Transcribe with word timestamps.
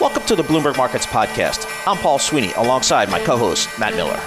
Welcome 0.00 0.22
to 0.26 0.36
the 0.36 0.44
Bloomberg 0.44 0.76
Markets 0.76 1.06
Podcast. 1.06 1.66
I'm 1.84 1.96
Paul 1.96 2.20
Sweeney 2.20 2.52
alongside 2.52 3.10
my 3.10 3.18
co 3.18 3.36
host, 3.36 3.68
Matt 3.80 3.94
Miller. 3.94 4.20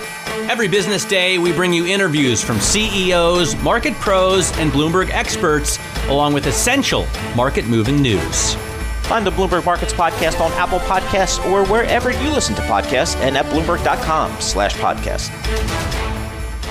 Every 0.52 0.68
business 0.68 1.06
day, 1.06 1.38
we 1.38 1.54
bring 1.54 1.72
you 1.72 1.86
interviews 1.86 2.44
from 2.44 2.60
CEOs, 2.60 3.56
market 3.64 3.94
pros, 3.94 4.52
and 4.58 4.70
Bloomberg 4.70 5.10
experts, 5.12 5.80
along 6.10 6.34
with 6.34 6.46
essential 6.48 7.08
market 7.38 7.66
moving 7.68 8.02
news. 8.02 8.54
Find 9.04 9.26
the 9.26 9.32
Bloomberg 9.32 9.64
Markets 9.64 9.94
Podcast 9.94 10.42
on 10.42 10.52
Apple 10.54 10.80
Podcasts 10.80 11.42
or 11.50 11.66
wherever 11.68 12.12
you 12.12 12.30
listen 12.32 12.54
to 12.56 12.62
podcasts 12.64 13.16
and 13.22 13.38
at 13.38 13.46
Bloomberg.com 13.46 14.42
slash 14.42 14.74
podcast. 14.74 15.30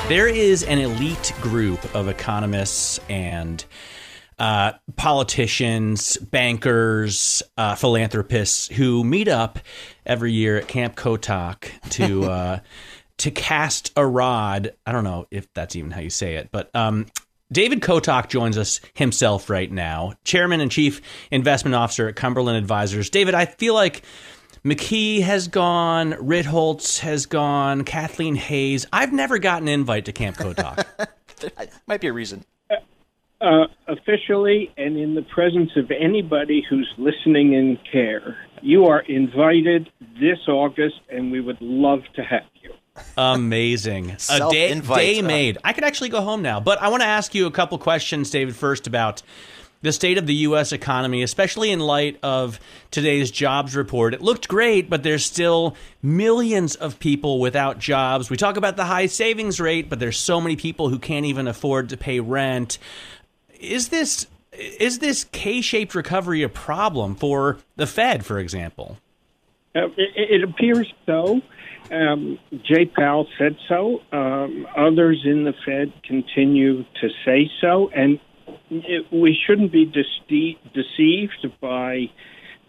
There 0.08 0.28
is 0.28 0.62
an 0.64 0.78
elite 0.78 1.32
group 1.40 1.94
of 1.94 2.08
economists 2.08 3.00
and 3.08 3.64
uh, 4.40 4.72
politicians, 4.96 6.16
bankers, 6.16 7.42
uh, 7.58 7.74
philanthropists 7.74 8.68
who 8.68 9.04
meet 9.04 9.28
up 9.28 9.58
every 10.06 10.32
year 10.32 10.56
at 10.56 10.66
Camp 10.66 10.96
Kotok 10.96 11.68
to 11.90 12.24
uh, 12.30 12.60
to 13.18 13.30
cast 13.30 13.92
a 13.96 14.06
rod. 14.06 14.74
I 14.86 14.92
don't 14.92 15.04
know 15.04 15.26
if 15.30 15.52
that's 15.52 15.76
even 15.76 15.90
how 15.90 16.00
you 16.00 16.08
say 16.08 16.36
it, 16.36 16.48
but 16.50 16.74
um, 16.74 17.06
David 17.52 17.82
Kotok 17.82 18.28
joins 18.28 18.56
us 18.56 18.80
himself 18.94 19.50
right 19.50 19.70
now, 19.70 20.14
Chairman 20.24 20.60
and 20.60 20.70
Chief 20.70 21.02
Investment 21.30 21.74
Officer 21.74 22.08
at 22.08 22.16
Cumberland 22.16 22.56
Advisors. 22.56 23.10
David, 23.10 23.34
I 23.34 23.44
feel 23.44 23.74
like 23.74 24.02
McKee 24.64 25.20
has 25.20 25.48
gone, 25.48 26.12
Ritholtz 26.12 27.00
has 27.00 27.26
gone, 27.26 27.84
Kathleen 27.84 28.36
Hays. 28.36 28.86
I've 28.90 29.12
never 29.12 29.38
gotten 29.38 29.68
an 29.68 29.74
invite 29.74 30.06
to 30.06 30.12
Camp 30.12 30.36
Kotok. 30.36 30.86
Might 31.86 32.00
be 32.00 32.06
a 32.06 32.12
reason. 32.12 32.44
Uh, 33.40 33.64
officially 33.88 34.70
and 34.76 34.98
in 34.98 35.14
the 35.14 35.22
presence 35.22 35.70
of 35.74 35.90
anybody 35.90 36.62
who's 36.68 36.92
listening 36.98 37.54
and 37.54 37.78
care, 37.90 38.36
you 38.60 38.84
are 38.84 39.00
invited 39.00 39.88
this 40.20 40.38
August, 40.46 40.96
and 41.08 41.32
we 41.32 41.40
would 41.40 41.56
love 41.62 42.00
to 42.14 42.22
have 42.22 42.42
you. 42.62 42.70
Amazing. 43.16 44.16
a 44.30 44.50
day, 44.50 44.78
day 44.78 45.22
made. 45.22 45.56
I 45.64 45.72
could 45.72 45.84
actually 45.84 46.10
go 46.10 46.20
home 46.20 46.42
now, 46.42 46.60
but 46.60 46.82
I 46.82 46.88
want 46.88 47.02
to 47.02 47.08
ask 47.08 47.34
you 47.34 47.46
a 47.46 47.50
couple 47.50 47.78
questions, 47.78 48.30
David, 48.30 48.54
first 48.54 48.86
about 48.86 49.22
the 49.82 49.92
state 49.92 50.18
of 50.18 50.26
the 50.26 50.34
U.S. 50.34 50.72
economy, 50.72 51.22
especially 51.22 51.70
in 51.70 51.80
light 51.80 52.18
of 52.22 52.60
today's 52.90 53.30
jobs 53.30 53.74
report. 53.74 54.12
It 54.12 54.20
looked 54.20 54.46
great, 54.48 54.90
but 54.90 55.02
there's 55.02 55.24
still 55.24 55.76
millions 56.02 56.74
of 56.76 56.98
people 56.98 57.40
without 57.40 57.78
jobs. 57.78 58.28
We 58.28 58.36
talk 58.36 58.58
about 58.58 58.76
the 58.76 58.84
high 58.84 59.06
savings 59.06 59.58
rate, 59.58 59.88
but 59.88 59.98
there's 59.98 60.18
so 60.18 60.40
many 60.40 60.56
people 60.56 60.90
who 60.90 60.98
can't 60.98 61.24
even 61.24 61.48
afford 61.48 61.88
to 61.90 61.96
pay 61.96 62.20
rent 62.20 62.78
is 63.60 63.88
this 63.88 64.26
is 64.52 64.98
this 64.98 65.24
K-shaped 65.24 65.94
recovery 65.94 66.42
a 66.42 66.48
problem 66.48 67.14
for 67.14 67.58
the 67.76 67.86
Fed, 67.86 68.26
for 68.26 68.38
example? 68.38 68.98
Uh, 69.74 69.86
it, 69.96 70.42
it, 70.42 70.44
appears 70.44 70.92
so. 71.06 71.40
Um, 71.92 72.38
Jay 72.64 72.86
Powell 72.86 73.28
said 73.38 73.56
so. 73.68 74.00
Um, 74.10 74.66
others 74.76 75.22
in 75.24 75.44
the 75.44 75.54
Fed 75.64 75.92
continue 76.02 76.82
to 77.00 77.08
say 77.24 77.48
so, 77.60 77.90
and 77.94 78.18
it, 78.70 79.06
we 79.12 79.38
shouldn't 79.46 79.70
be 79.70 79.86
dece- 79.86 80.58
deceived 80.74 81.46
by 81.60 82.10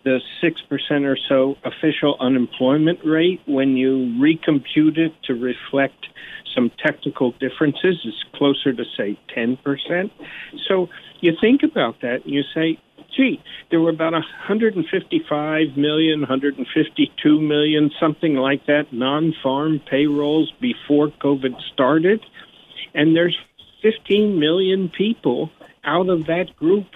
the 0.03 0.19
6% 0.43 1.05
or 1.05 1.17
so 1.29 1.55
official 1.63 2.17
unemployment 2.19 2.99
rate 3.05 3.41
when 3.45 3.77
you 3.77 4.17
recompute 4.19 4.97
it 4.97 5.13
to 5.23 5.33
reflect 5.33 6.07
some 6.55 6.71
technical 6.83 7.31
differences. 7.33 7.99
is 8.03 8.13
closer 8.33 8.73
to, 8.73 8.83
say, 8.97 9.17
10%. 9.35 10.11
So 10.67 10.89
you 11.21 11.33
think 11.39 11.63
about 11.63 12.01
that 12.01 12.25
and 12.25 12.33
you 12.33 12.43
say, 12.53 12.79
gee, 13.15 13.41
there 13.69 13.79
were 13.79 13.89
about 13.89 14.13
155 14.13 15.77
million, 15.77 16.21
152 16.21 17.41
million, 17.41 17.91
something 17.99 18.35
like 18.35 18.65
that, 18.65 18.91
non 18.91 19.33
farm 19.43 19.79
payrolls 19.89 20.51
before 20.59 21.09
COVID 21.09 21.55
started. 21.73 22.21
And 22.93 23.15
there's 23.15 23.37
15 23.81 24.39
million 24.39 24.89
people 24.89 25.51
out 25.83 26.09
of 26.09 26.27
that 26.27 26.55
group 26.55 26.87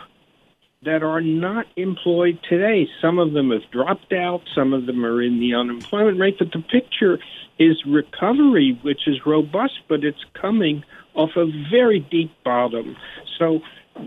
that 0.86 1.04
are 1.04 1.22
not 1.22 1.66
employed 1.76 2.40
today. 2.50 2.88
Some 3.02 3.20
of 3.20 3.34
them 3.34 3.52
have 3.52 3.70
dropped 3.72 4.14
out, 4.14 4.42
some 4.56 4.74
of 4.74 4.86
them 4.86 5.06
are 5.06 5.22
in 5.22 5.40
the 5.40 5.54
unemployment 5.56 6.20
rate, 6.20 6.38
but 6.40 6.52
the 6.52 6.62
picture 6.62 7.20
is 7.60 7.82
recovery, 7.86 8.80
which 8.82 9.08
is 9.08 9.26
robust, 9.26 9.74
but 9.88 10.04
it's 10.04 10.24
coming 10.40 10.84
off 11.14 11.32
a 11.36 11.46
very 11.72 12.00
deep 12.00 12.32
bottom. 12.44 12.96
So 13.40 13.60
uh, 13.96 14.02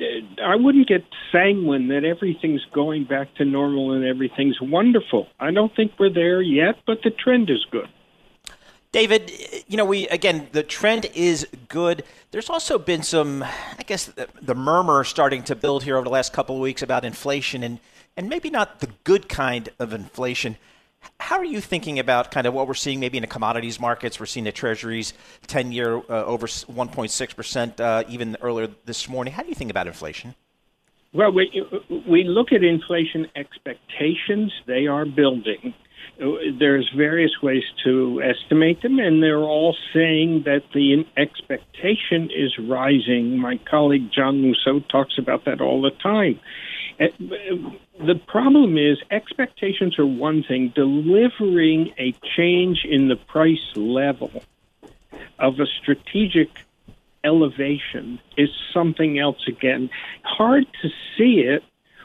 I 0.44 0.56
wouldn't 0.56 0.88
get 0.88 1.04
sanguine 1.32 1.88
that 1.88 2.04
everything's 2.04 2.64
going 2.72 3.04
back 3.04 3.34
to 3.36 3.44
normal 3.44 3.92
and 3.92 4.04
everything's 4.04 4.58
wonderful. 4.60 5.26
I 5.40 5.50
don't 5.50 5.74
think 5.74 5.92
we're 5.98 6.12
there 6.12 6.42
yet, 6.42 6.76
but 6.86 6.98
the 7.02 7.10
trend 7.10 7.50
is 7.50 7.64
good. 7.70 7.88
David, 8.90 9.30
you 9.66 9.76
know, 9.76 9.84
we 9.84 10.08
again, 10.08 10.48
the 10.52 10.62
trend 10.62 11.06
is 11.14 11.46
good. 11.68 12.04
There's 12.30 12.48
also 12.48 12.78
been 12.78 13.02
some, 13.02 13.42
I 13.42 13.82
guess, 13.86 14.06
the, 14.06 14.28
the 14.40 14.54
murmur 14.54 15.04
starting 15.04 15.42
to 15.44 15.54
build 15.54 15.84
here 15.84 15.96
over 15.96 16.04
the 16.04 16.10
last 16.10 16.32
couple 16.32 16.56
of 16.56 16.62
weeks 16.62 16.82
about 16.82 17.04
inflation 17.04 17.62
and, 17.62 17.80
and 18.16 18.28
maybe 18.28 18.48
not 18.48 18.80
the 18.80 18.88
good 19.04 19.28
kind 19.28 19.68
of 19.78 19.92
inflation. 19.92 20.56
How 21.20 21.36
are 21.36 21.44
you 21.44 21.60
thinking 21.60 21.98
about 21.98 22.30
kind 22.30 22.46
of 22.46 22.54
what 22.54 22.66
we're 22.66 22.74
seeing 22.74 22.98
maybe 22.98 23.18
in 23.18 23.22
the 23.22 23.28
commodities 23.28 23.78
markets? 23.78 24.18
We're 24.18 24.26
seeing 24.26 24.44
the 24.44 24.52
Treasuries 24.52 25.12
10 25.46 25.70
year 25.70 25.98
uh, 25.98 26.24
over 26.24 26.46
1.6% 26.46 27.80
uh, 27.80 28.04
even 28.08 28.36
earlier 28.40 28.68
this 28.86 29.08
morning. 29.08 29.34
How 29.34 29.42
do 29.42 29.48
you 29.48 29.54
think 29.54 29.70
about 29.70 29.86
inflation? 29.86 30.34
Well, 31.12 31.32
we, 31.32 31.62
we 32.08 32.24
look 32.24 32.52
at 32.52 32.62
inflation 32.62 33.28
expectations, 33.36 34.52
they 34.66 34.86
are 34.86 35.06
building. 35.06 35.74
There's 36.18 36.90
various 36.96 37.30
ways 37.40 37.62
to 37.84 38.20
estimate 38.22 38.82
them, 38.82 38.98
and 38.98 39.22
they're 39.22 39.38
all 39.38 39.76
saying 39.94 40.42
that 40.46 40.62
the 40.74 41.06
expectation 41.16 42.30
is 42.34 42.58
rising. 42.58 43.38
My 43.38 43.58
colleague 43.70 44.10
John 44.12 44.42
Mousseau 44.42 44.80
talks 44.80 45.16
about 45.16 45.44
that 45.44 45.60
all 45.60 45.80
the 45.80 45.90
time. 45.90 46.40
Uh, 47.00 47.06
the 48.04 48.16
problem 48.26 48.76
is 48.76 48.98
expectations 49.12 49.96
are 49.98 50.06
one 50.06 50.42
thing, 50.42 50.72
delivering 50.74 51.94
a 51.98 52.12
change 52.36 52.84
in 52.84 53.06
the 53.06 53.16
price 53.16 53.76
level 53.76 54.42
of 55.38 55.60
a 55.60 55.66
strategic 55.80 56.48
elevation 57.22 58.18
is 58.36 58.48
something 58.74 59.18
else 59.18 59.46
again. 59.46 59.90
Hard 60.24 60.64
to 60.82 60.88
see 61.16 61.40
it 61.40 61.62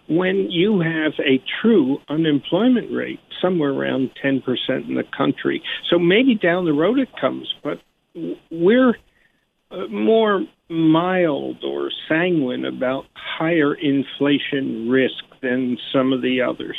when 0.08 0.50
you 0.50 0.82
have 0.82 1.14
a 1.20 1.42
true 1.62 1.98
unemployment 2.10 2.92
rate 2.92 3.20
somewhere 3.42 3.72
around 3.72 4.12
10% 4.24 4.42
in 4.88 4.96
the 4.96 5.04
country. 5.16 5.62
So 5.90 5.98
maybe 5.98 6.36
down 6.36 6.66
the 6.66 6.74
road 6.74 7.00
it 7.00 7.10
comes, 7.20 7.54
but 7.64 7.80
we're 8.52 8.96
uh, 9.72 9.88
more 9.88 10.46
mild 10.70 11.64
or 11.64 11.90
sanguine 12.08 12.66
about 12.66 13.06
higher 13.14 13.74
inflation 13.74 14.90
risk 14.90 15.24
than 15.42 15.78
some 15.92 16.14
of 16.14 16.22
the 16.22 16.42
others. 16.42 16.78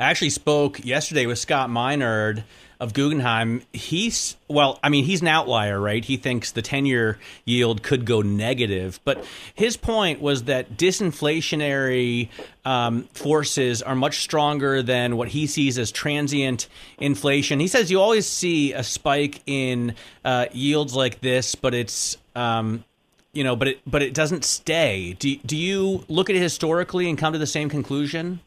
I 0.00 0.10
actually 0.10 0.30
spoke 0.30 0.84
yesterday 0.84 1.26
with 1.26 1.40
Scott 1.40 1.70
Minerd 1.70 2.44
of 2.78 2.94
Guggenheim. 2.94 3.62
He's 3.72 4.36
well, 4.46 4.78
I 4.80 4.88
mean, 4.90 5.04
he's 5.04 5.22
an 5.22 5.26
outlier, 5.26 5.80
right? 5.80 6.04
He 6.04 6.16
thinks 6.16 6.52
the 6.52 6.62
10-year 6.62 7.18
yield 7.44 7.82
could 7.82 8.04
go 8.04 8.22
negative, 8.22 9.00
but 9.04 9.24
his 9.54 9.76
point 9.76 10.20
was 10.20 10.44
that 10.44 10.76
disinflationary 10.76 12.28
um, 12.64 13.04
forces 13.12 13.82
are 13.82 13.96
much 13.96 14.20
stronger 14.20 14.82
than 14.82 15.16
what 15.16 15.28
he 15.28 15.48
sees 15.48 15.78
as 15.78 15.90
transient 15.90 16.68
inflation. 16.98 17.58
He 17.58 17.66
says 17.66 17.90
you 17.90 18.00
always 18.00 18.26
see 18.26 18.72
a 18.74 18.84
spike 18.84 19.42
in 19.46 19.96
uh, 20.24 20.46
yields 20.52 20.94
like 20.94 21.20
this, 21.20 21.56
but 21.56 21.74
it's 21.74 22.16
um, 22.36 22.84
you 23.32 23.42
know, 23.42 23.56
but 23.56 23.68
it 23.68 23.80
but 23.84 24.02
it 24.02 24.14
doesn't 24.14 24.44
stay. 24.44 25.16
Do 25.18 25.34
do 25.38 25.56
you 25.56 26.04
look 26.08 26.30
at 26.30 26.36
it 26.36 26.42
historically 26.42 27.08
and 27.08 27.18
come 27.18 27.32
to 27.32 27.38
the 27.40 27.46
same 27.46 27.68
conclusion? 27.68 28.38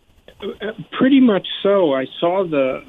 Uh, 0.43 0.71
pretty 0.97 1.19
much 1.19 1.47
so. 1.61 1.93
I 1.93 2.05
saw 2.19 2.43
the 2.47 2.81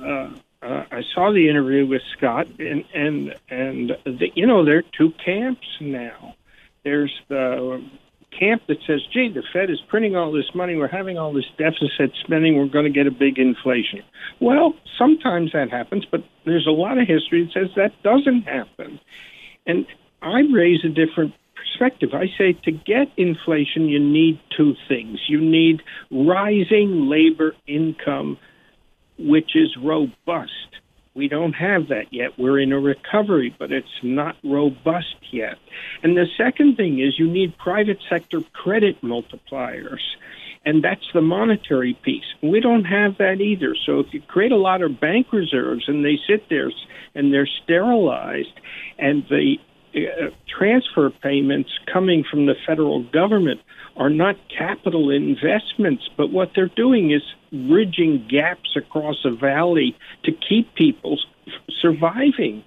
uh, 0.63 0.67
uh, 0.67 0.85
I 0.91 1.03
saw 1.15 1.33
the 1.33 1.49
interview 1.49 1.87
with 1.87 2.03
Scott, 2.17 2.47
and 2.59 2.85
and 2.95 3.35
and 3.51 3.91
the, 4.05 4.29
you 4.35 4.47
know 4.47 4.65
there 4.65 4.79
are 4.79 4.85
two 4.97 5.13
camps 5.25 5.67
now. 5.81 6.35
There's 6.85 7.13
the 7.29 7.85
camp 8.39 8.63
that 8.69 8.79
says, 8.87 9.01
"Gee, 9.13 9.29
the 9.29 9.43
Fed 9.53 9.71
is 9.71 9.81
printing 9.89 10.17
all 10.17 10.33
this 10.33 10.55
money. 10.55 10.77
We're 10.77 10.89
having 10.89 11.19
all 11.19 11.33
this 11.33 11.51
deficit 11.59 12.13
spending. 12.25 12.57
We're 12.57 12.67
going 12.67 12.85
to 12.85 12.91
get 12.91 13.07
a 13.07 13.11
big 13.11 13.39
inflation." 13.39 14.03
Well, 14.41 14.75
sometimes 14.99 15.53
that 15.53 15.71
happens, 15.71 16.07
but 16.11 16.25
there's 16.47 16.67
a 16.67 16.71
lot 16.71 16.99
of 16.99 17.07
history 17.07 17.45
that 17.45 17.53
says 17.53 17.71
that 17.77 18.03
doesn't 18.03 18.43
happen. 18.43 18.99
And 19.67 19.87
I 20.23 20.41
raise 20.53 20.85
a 20.85 20.89
different 20.89 21.35
perspective. 21.63 22.11
I 22.15 22.27
say 22.39 22.53
to 22.65 22.73
get 22.73 23.09
inflation, 23.17 23.89
you 23.89 23.99
need 23.99 24.41
two 24.57 24.75
things. 24.89 25.21
You 25.29 25.41
need 25.41 25.83
rising 26.11 27.09
labor 27.09 27.55
income, 27.67 28.39
which 29.19 29.55
is 29.55 29.77
robust. 29.77 30.53
We 31.15 31.29
don't 31.29 31.53
have 31.53 31.89
that 31.89 32.13
yet. 32.13 32.39
We're 32.39 32.59
in 32.59 32.73
a 32.73 32.81
recovery, 32.81 33.55
but 33.59 33.71
it's 33.71 33.87
not 34.03 34.37
robust 34.43 35.17
yet. 35.31 35.59
And 36.03 36.17
the 36.17 36.27
second 36.39 36.77
thing 36.77 37.01
is 37.01 37.19
you 37.19 37.31
need 37.31 37.59
private 37.59 37.99
sector 38.09 38.41
credit 38.53 39.03
multipliers. 39.03 40.01
And 40.65 40.83
that's 40.83 41.07
the 41.13 41.21
monetary 41.21 41.95
piece. 41.95 42.25
We 42.41 42.61
don't 42.61 42.85
have 42.85 43.19
that 43.19 43.41
either. 43.41 43.75
So 43.85 43.99
if 43.99 44.15
you 44.15 44.23
create 44.23 44.53
a 44.53 44.57
lot 44.57 44.81
of 44.81 45.01
bank 45.01 45.33
reserves 45.33 45.85
and 45.89 46.05
they 46.05 46.19
sit 46.27 46.49
there 46.49 46.71
and 47.15 47.33
they're 47.33 47.49
sterilized 47.65 48.61
and 48.99 49.25
the 49.29 49.57
Uh, 49.95 50.31
transfer 50.49 51.11
payments 51.11 51.71
coming 51.93 52.25
from 52.25 52.47
the 52.47 52.55
federal 52.67 53.03
government 53.03 53.61
are 53.97 54.09
not 54.09 54.37
capital 54.49 55.11
investments, 55.11 56.09
but 56.17 56.33
what 56.33 56.53
they're 56.55 56.67
doing 56.67 57.11
is 57.11 57.23
bridging 57.51 58.27
gaps 58.29 58.75
across 58.75 59.25
a 59.25 59.31
valley 59.31 59.95
to 60.25 60.33
keep 60.33 60.75
people 60.75 61.19
surviving. 61.81 62.65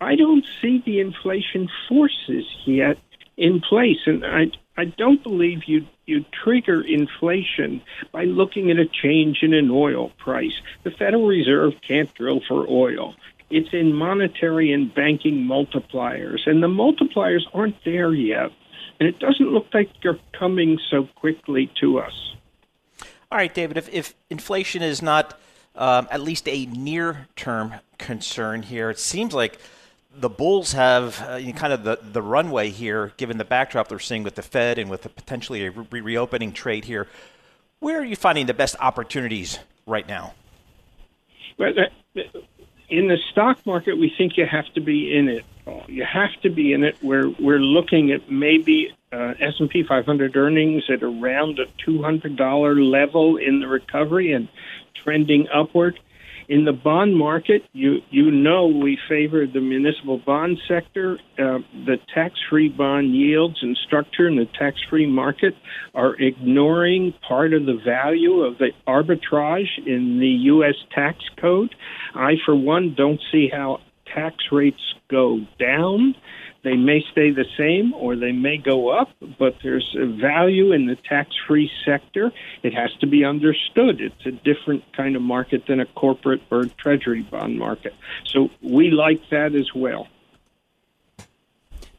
I 0.00 0.14
don't 0.14 0.44
see 0.62 0.82
the 0.84 1.00
inflation 1.00 1.68
forces 1.88 2.46
yet 2.64 2.98
in 3.36 3.60
place, 3.60 3.98
and 4.06 4.24
I 4.24 4.50
I 4.76 4.84
don't 4.84 5.22
believe 5.22 5.64
you 5.66 5.86
you 6.06 6.24
trigger 6.44 6.80
inflation 6.80 7.82
by 8.12 8.24
looking 8.24 8.70
at 8.70 8.78
a 8.78 8.86
change 8.86 9.42
in 9.42 9.52
an 9.52 9.70
oil 9.70 10.12
price. 10.18 10.60
The 10.84 10.92
Federal 10.92 11.26
Reserve 11.26 11.74
can't 11.86 12.12
drill 12.14 12.40
for 12.46 12.66
oil. 12.68 13.14
It's 13.50 13.68
in 13.72 13.94
monetary 13.94 14.72
and 14.72 14.94
banking 14.94 15.46
multipliers, 15.46 16.40
and 16.46 16.62
the 16.62 16.68
multipliers 16.68 17.42
aren't 17.54 17.76
there 17.84 18.12
yet. 18.12 18.50
And 19.00 19.08
it 19.08 19.18
doesn't 19.18 19.52
look 19.52 19.66
like 19.72 19.90
they're 20.02 20.18
coming 20.38 20.78
so 20.90 21.08
quickly 21.14 21.70
to 21.80 22.00
us. 22.00 22.34
All 23.30 23.38
right, 23.38 23.52
David, 23.52 23.76
if, 23.76 23.88
if 23.92 24.14
inflation 24.28 24.82
is 24.82 25.02
not 25.02 25.38
um, 25.76 26.08
at 26.10 26.20
least 26.20 26.48
a 26.48 26.66
near 26.66 27.28
term 27.36 27.74
concern 27.98 28.62
here, 28.62 28.90
it 28.90 28.98
seems 28.98 29.32
like 29.32 29.58
the 30.14 30.28
Bulls 30.28 30.72
have 30.72 31.20
uh, 31.22 31.40
kind 31.52 31.72
of 31.72 31.84
the, 31.84 31.98
the 32.02 32.22
runway 32.22 32.70
here, 32.70 33.12
given 33.16 33.38
the 33.38 33.44
backdrop 33.44 33.88
they're 33.88 33.98
seeing 33.98 34.24
with 34.24 34.34
the 34.34 34.42
Fed 34.42 34.78
and 34.78 34.90
with 34.90 35.02
the 35.02 35.08
potentially 35.08 35.66
a 35.66 35.70
re- 35.70 36.00
reopening 36.00 36.52
trade 36.52 36.84
here. 36.84 37.06
Where 37.80 38.00
are 38.00 38.04
you 38.04 38.16
finding 38.16 38.46
the 38.46 38.54
best 38.54 38.74
opportunities 38.80 39.58
right 39.86 40.08
now? 40.08 40.34
Well, 41.58 41.72
in 42.88 43.08
the 43.08 43.18
stock 43.30 43.64
market, 43.66 43.98
we 43.98 44.12
think 44.16 44.36
you 44.36 44.46
have 44.46 44.72
to 44.74 44.80
be 44.80 45.16
in 45.16 45.28
it. 45.28 45.44
You 45.86 46.04
have 46.04 46.30
to 46.42 46.50
be 46.50 46.72
in 46.72 46.82
it. 46.82 46.96
We're 47.02 47.28
we're 47.38 47.58
looking 47.58 48.10
at 48.10 48.30
maybe 48.30 48.94
uh, 49.12 49.34
S 49.40 49.54
and 49.58 49.68
P 49.68 49.82
500 49.82 50.36
earnings 50.36 50.84
at 50.88 51.02
around 51.02 51.58
a 51.58 51.66
$200 51.88 52.90
level 52.90 53.36
in 53.36 53.60
the 53.60 53.68
recovery 53.68 54.32
and 54.32 54.48
trending 55.02 55.46
upward. 55.52 56.00
In 56.48 56.64
the 56.64 56.72
bond 56.72 57.14
market, 57.14 57.62
you 57.74 57.98
you 58.10 58.30
know 58.30 58.68
we 58.68 58.98
favor 59.06 59.46
the 59.46 59.60
municipal 59.60 60.18
bond 60.24 60.58
sector. 60.66 61.18
Uh, 61.38 61.58
the 61.84 61.96
tax-free 62.14 62.70
bond 62.70 63.14
yields 63.14 63.58
and 63.60 63.76
structure 63.86 64.26
in 64.26 64.36
the 64.36 64.46
tax-free 64.58 65.06
market 65.06 65.52
are 65.94 66.14
ignoring 66.14 67.12
part 67.26 67.52
of 67.52 67.66
the 67.66 67.78
value 67.84 68.40
of 68.40 68.56
the 68.56 68.70
arbitrage 68.86 69.68
in 69.86 70.20
the 70.20 70.48
U.S. 70.52 70.74
tax 70.94 71.18
code. 71.38 71.74
I, 72.14 72.36
for 72.46 72.56
one, 72.56 72.94
don't 72.96 73.20
see 73.30 73.50
how 73.52 73.80
tax 74.14 74.36
rates 74.50 74.80
go 75.10 75.40
down. 75.58 76.14
They 76.64 76.76
may 76.76 77.04
stay 77.12 77.30
the 77.30 77.44
same 77.56 77.94
or 77.94 78.16
they 78.16 78.32
may 78.32 78.58
go 78.58 78.88
up, 78.88 79.10
but 79.38 79.56
there's 79.62 79.96
a 79.96 80.06
value 80.06 80.72
in 80.72 80.86
the 80.86 80.96
tax 80.96 81.30
free 81.46 81.70
sector. 81.84 82.32
It 82.62 82.74
has 82.74 82.90
to 83.00 83.06
be 83.06 83.24
understood. 83.24 84.00
It's 84.00 84.26
a 84.26 84.32
different 84.32 84.82
kind 84.96 85.14
of 85.14 85.22
market 85.22 85.66
than 85.68 85.78
a 85.80 85.86
corporate 85.86 86.42
or 86.50 86.64
treasury 86.64 87.22
bond 87.22 87.58
market. 87.58 87.94
So 88.26 88.50
we 88.60 88.90
like 88.90 89.22
that 89.30 89.54
as 89.54 89.72
well. 89.74 90.08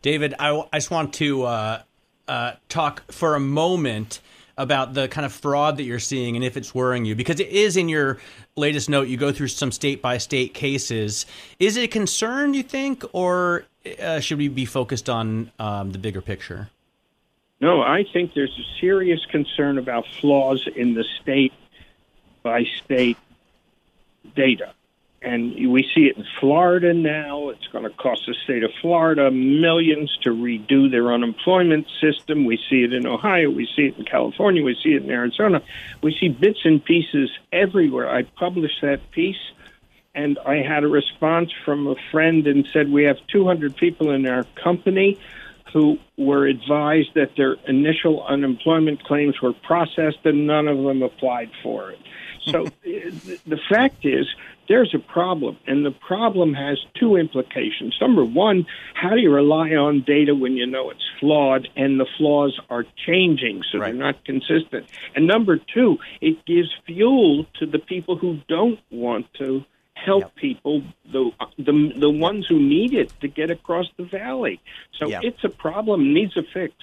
David, 0.02 0.34
I, 0.40 0.64
I 0.74 0.78
just 0.78 0.92
want 0.92 1.14
to 1.16 1.44
uh, 1.44 1.82
uh, 2.28 2.54
talk 2.68 3.12
for 3.12 3.36
a 3.36 3.40
moment 3.40 4.22
about 4.58 4.94
the 4.94 5.08
kind 5.08 5.26
of 5.26 5.32
fraud 5.32 5.78
that 5.78 5.84
you're 5.84 6.00
seeing 6.00 6.36
and 6.36 6.44
if 6.44 6.58
it's 6.58 6.76
worrying 6.76 7.06
you 7.06 7.16
because 7.16 7.40
it 7.40 7.48
is 7.48 7.78
in 7.78 7.88
your 7.88 8.18
latest 8.58 8.90
note 8.90 9.08
you 9.08 9.16
go 9.16 9.32
through 9.32 9.48
some 9.48 9.72
state 9.72 10.02
by 10.02 10.18
state 10.18 10.54
cases 10.54 11.26
is 11.60 11.78
it 11.78 11.86
a 11.86 11.88
concern 11.88 12.54
you 12.54 12.62
think 12.62 13.06
or 13.14 13.64
uh, 13.98 14.20
should 14.20 14.38
we 14.38 14.48
be 14.48 14.66
focused 14.66 15.10
on 15.10 15.52
um, 15.60 15.92
the 15.92 15.98
bigger 15.98 16.22
picture? 16.22 16.70
No, 17.62 17.82
I 17.82 18.06
think 18.12 18.34
there's 18.34 18.58
a 18.58 18.80
serious 18.80 19.26
concern 19.26 19.78
about 19.78 20.06
flaws 20.22 20.68
in 20.76 20.94
the 20.94 21.04
state 21.22 21.54
by 22.42 22.66
state 22.84 23.18
data. 24.36 24.74
And 25.22 25.54
we 25.70 25.84
see 25.94 26.06
it 26.06 26.16
in 26.16 26.26
Florida 26.40 26.94
now. 26.94 27.50
It's 27.50 27.68
going 27.68 27.84
to 27.84 27.90
cost 27.90 28.26
the 28.26 28.34
state 28.46 28.64
of 28.64 28.72
Florida 28.82 29.30
millions 29.30 30.18
to 30.22 30.30
redo 30.30 30.90
their 30.90 31.12
unemployment 31.12 31.88
system. 32.00 32.46
We 32.46 32.58
see 32.70 32.84
it 32.84 32.94
in 32.94 33.06
Ohio. 33.06 33.50
We 33.50 33.68
see 33.76 33.88
it 33.88 33.98
in 33.98 34.06
California. 34.06 34.64
We 34.64 34.78
see 34.82 34.94
it 34.94 35.04
in 35.04 35.12
Arizona. 35.12 35.62
We 36.02 36.16
see 36.18 36.30
bits 36.30 36.60
and 36.64 36.84
pieces 36.84 37.30
everywhere. 37.52 38.10
I 38.10 38.24
published 38.24 38.80
that 38.82 39.12
piece 39.12 39.52
and 40.19 40.38
I 40.45 40.57
had 40.57 40.83
a 40.83 40.88
response 40.88 41.50
from 41.63 41.88
a 41.88 41.95
friend 42.12 42.45
and 42.45 42.68
said 42.74 42.92
we 42.92 43.06
have 43.06 43.18
200 43.31 43.77
people 43.77 44.12
in 44.12 44.27
our 44.27 44.45
company 44.62 45.18
who 45.71 45.98
were 46.18 46.45
advised 46.45 47.13
that 47.16 47.36
their 47.38 47.54
initial 47.68 48.25
unemployment 48.25 49.04
claims 49.04 49.42
were 49.42 49.54
processed 49.54 50.19
and 50.25 50.45
none 50.45 50.68
of 50.68 50.77
them 50.83 51.04
applied 51.04 51.51
for 51.63 51.92
it. 51.92 52.00
So 52.45 52.66
the 52.83 53.60
fact 53.69 54.06
is, 54.06 54.25
there's 54.68 54.94
a 54.94 55.00
problem, 55.00 55.57
and 55.66 55.83
the 55.83 55.92
problem 55.92 56.54
has 56.54 56.77
two 57.00 57.16
implications. 57.16 57.98
Number 58.00 58.24
one, 58.24 58.68
how 58.94 59.10
do 59.12 59.19
you 59.19 59.31
rely 59.31 59.71
on 59.71 60.04
data 60.06 60.36
when 60.36 60.57
you 60.57 60.68
know 60.68 60.92
it's 60.92 61.04
flawed 61.19 61.68
and 61.75 62.00
the 62.00 62.06
flaws 62.18 62.60
are 62.69 62.86
changing, 63.07 63.63
so 63.71 63.80
right. 63.80 63.88
they're 63.88 64.04
not 64.04 64.24
consistent? 64.25 64.86
And 65.16 65.25
number 65.25 65.57
two, 65.57 65.98
it 66.21 66.45
gives 66.45 66.69
fuel 66.86 67.48
to 67.60 67.66
the 67.66 67.80
people 67.80 68.16
who 68.16 68.42
don't 68.48 68.80
want 68.92 69.25
to 69.39 69.66
help 70.06 70.24
yep. 70.24 70.36
people, 70.36 70.84
the, 71.12 71.31
the 71.57 71.94
the 71.96 72.10
ones 72.10 72.48
who 72.48 72.60
need 72.60 72.94
it, 72.94 73.12
to 73.22 73.28
get 73.28 73.51
across 73.51 73.88
the 73.98 74.04
valley. 74.04 74.60
So 74.98 75.07
yep. 75.07 75.24
it's 75.24 75.44
a 75.44 75.50
problem, 75.50 76.13
needs 76.13 76.36
a 76.38 76.44
fix. 76.44 76.74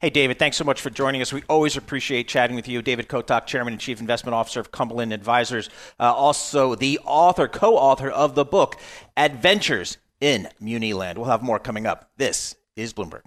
Hey, 0.00 0.10
David, 0.10 0.38
thanks 0.38 0.56
so 0.56 0.64
much 0.64 0.80
for 0.80 0.90
joining 0.90 1.22
us. 1.22 1.32
We 1.32 1.42
always 1.48 1.76
appreciate 1.76 2.28
chatting 2.28 2.56
with 2.56 2.68
you. 2.68 2.82
David 2.82 3.08
Kotok, 3.08 3.46
Chairman 3.46 3.74
and 3.74 3.80
Chief 3.80 4.00
Investment 4.00 4.34
Officer 4.34 4.60
of 4.60 4.70
Cumberland 4.70 5.12
Advisors, 5.12 5.70
uh, 5.98 6.12
also 6.12 6.74
the 6.74 7.00
author, 7.04 7.48
co 7.48 7.76
author 7.76 8.10
of 8.10 8.34
the 8.34 8.44
book, 8.44 8.76
Adventures 9.16 9.98
in 10.20 10.48
Muniland. 10.62 11.16
We'll 11.16 11.26
have 11.26 11.42
more 11.42 11.58
coming 11.58 11.86
up. 11.86 12.10
This 12.16 12.54
is 12.76 12.92
Bloomberg 12.92 13.22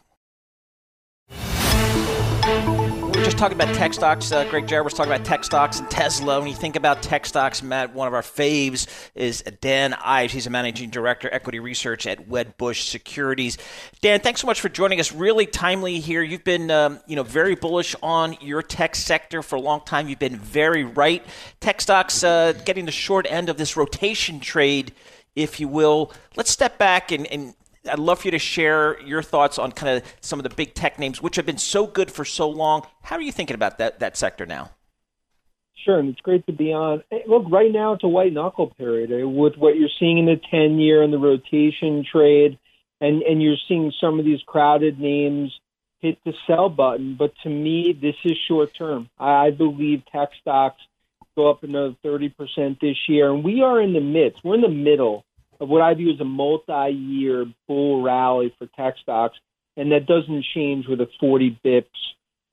just 3.23 3.37
talking 3.37 3.57
about 3.59 3.73
tech 3.75 3.93
stocks. 3.93 4.31
Uh, 4.31 4.43
Greg 4.45 4.67
Jarrett 4.67 4.83
was 4.83 4.93
talking 4.93 5.11
about 5.11 5.25
tech 5.25 5.43
stocks 5.43 5.79
and 5.79 5.89
Tesla. 5.89 6.39
When 6.39 6.47
you 6.47 6.55
think 6.55 6.75
about 6.75 7.01
tech 7.01 7.25
stocks, 7.25 7.63
Matt, 7.63 7.93
one 7.93 8.07
of 8.07 8.13
our 8.13 8.21
faves 8.21 8.87
is 9.15 9.41
Dan 9.61 9.93
Ives. 9.93 10.33
He's 10.33 10.45
a 10.45 10.49
managing 10.49 10.89
director, 10.89 11.27
equity 11.31 11.59
research 11.59 12.05
at 12.05 12.29
Wedbush 12.29 12.83
Securities. 12.83 13.57
Dan, 14.01 14.19
thanks 14.19 14.41
so 14.41 14.47
much 14.47 14.61
for 14.61 14.69
joining 14.69 14.99
us. 14.99 15.11
Really 15.11 15.45
timely 15.45 15.99
here. 15.99 16.21
You've 16.21 16.43
been, 16.43 16.69
um, 16.69 16.99
you 17.07 17.15
know, 17.15 17.23
very 17.23 17.55
bullish 17.55 17.95
on 18.03 18.37
your 18.39 18.61
tech 18.61 18.95
sector 18.95 19.41
for 19.41 19.55
a 19.55 19.61
long 19.61 19.81
time. 19.81 20.07
You've 20.07 20.19
been 20.19 20.37
very 20.37 20.83
right. 20.83 21.25
Tech 21.59 21.81
stocks 21.81 22.23
uh, 22.23 22.53
getting 22.65 22.85
the 22.85 22.91
short 22.91 23.25
end 23.29 23.49
of 23.49 23.57
this 23.57 23.75
rotation 23.75 24.39
trade 24.39 24.93
if 25.35 25.59
you 25.59 25.67
will. 25.67 26.11
Let's 26.35 26.49
step 26.49 26.77
back 26.77 27.11
and, 27.11 27.27
and, 27.27 27.53
I'd 27.89 27.99
love 27.99 28.19
for 28.19 28.27
you 28.27 28.31
to 28.31 28.39
share 28.39 28.99
your 29.01 29.21
thoughts 29.21 29.57
on 29.57 29.71
kind 29.71 29.97
of 29.97 30.15
some 30.21 30.39
of 30.39 30.43
the 30.43 30.49
big 30.49 30.73
tech 30.73 30.99
names, 30.99 31.21
which 31.21 31.35
have 31.35 31.45
been 31.45 31.57
so 31.57 31.87
good 31.87 32.11
for 32.11 32.25
so 32.25 32.49
long. 32.49 32.85
How 33.03 33.15
are 33.15 33.21
you 33.21 33.31
thinking 33.31 33.55
about 33.55 33.77
that 33.77 33.99
that 33.99 34.17
sector 34.17 34.45
now? 34.45 34.71
Sure, 35.87 35.99
and 35.99 36.09
it's 36.09 36.21
great 36.21 36.45
to 36.47 36.53
be 36.53 36.73
on. 36.73 37.03
Look, 37.27 37.45
right 37.49 37.71
now 37.71 37.93
it's 37.93 38.03
a 38.03 38.09
white 38.09 38.33
knuckle 38.33 38.73
period 38.77 39.11
eh, 39.11 39.23
with 39.23 39.55
what 39.57 39.77
you're 39.77 39.89
seeing 39.99 40.17
in 40.17 40.25
the 40.25 40.39
10 40.51 40.79
year 40.79 41.01
and 41.01 41.13
the 41.13 41.17
rotation 41.17 42.03
trade, 42.03 42.59
and, 42.99 43.21
and 43.21 43.41
you're 43.41 43.55
seeing 43.67 43.93
some 44.01 44.19
of 44.19 44.25
these 44.25 44.41
crowded 44.45 44.99
names 44.99 45.57
hit 45.99 46.17
the 46.25 46.33
sell 46.45 46.67
button. 46.69 47.15
But 47.17 47.33
to 47.43 47.49
me, 47.49 47.97
this 47.99 48.15
is 48.25 48.37
short 48.47 48.75
term. 48.75 49.09
I 49.17 49.51
believe 49.51 50.03
tech 50.11 50.29
stocks 50.41 50.81
go 51.37 51.49
up 51.49 51.63
another 51.63 51.95
30% 52.03 52.33
this 52.81 52.97
year, 53.07 53.31
and 53.31 53.43
we 53.43 53.61
are 53.61 53.79
in 53.79 53.93
the 53.93 54.01
midst, 54.01 54.43
we're 54.43 54.55
in 54.55 54.61
the 54.61 54.69
middle 54.69 55.23
of 55.59 55.69
what 55.69 55.81
I 55.81 55.93
view 55.93 56.11
as 56.13 56.19
a 56.19 56.25
multi-year 56.25 57.45
bull 57.67 58.01
rally 58.01 58.53
for 58.57 58.67
tech 58.67 58.95
stocks, 59.01 59.37
and 59.75 59.91
that 59.91 60.05
doesn't 60.05 60.45
change 60.53 60.87
with 60.87 61.01
a 61.01 61.07
40 61.19 61.59
bips 61.63 61.85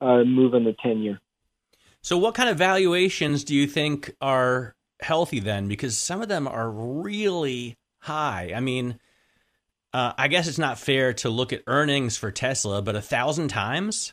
uh, 0.00 0.24
move 0.24 0.54
on 0.54 0.64
the 0.64 0.74
10-year. 0.84 1.20
So, 2.02 2.18
what 2.18 2.34
kind 2.34 2.50
of 2.50 2.58
valuations 2.58 3.44
do 3.44 3.54
you 3.54 3.66
think 3.66 4.14
are 4.20 4.74
healthy 5.00 5.40
then? 5.40 5.68
Because 5.68 5.96
some 5.96 6.20
of 6.20 6.28
them 6.28 6.46
are 6.46 6.70
really 6.70 7.78
high. 8.00 8.52
I 8.54 8.60
mean, 8.60 8.98
uh, 9.94 10.12
I 10.18 10.28
guess 10.28 10.46
it's 10.46 10.58
not 10.58 10.78
fair 10.78 11.14
to 11.14 11.30
look 11.30 11.52
at 11.52 11.62
earnings 11.66 12.16
for 12.16 12.30
Tesla, 12.30 12.82
but 12.82 12.96
a 12.96 13.00
thousand 13.00 13.48
times. 13.48 14.12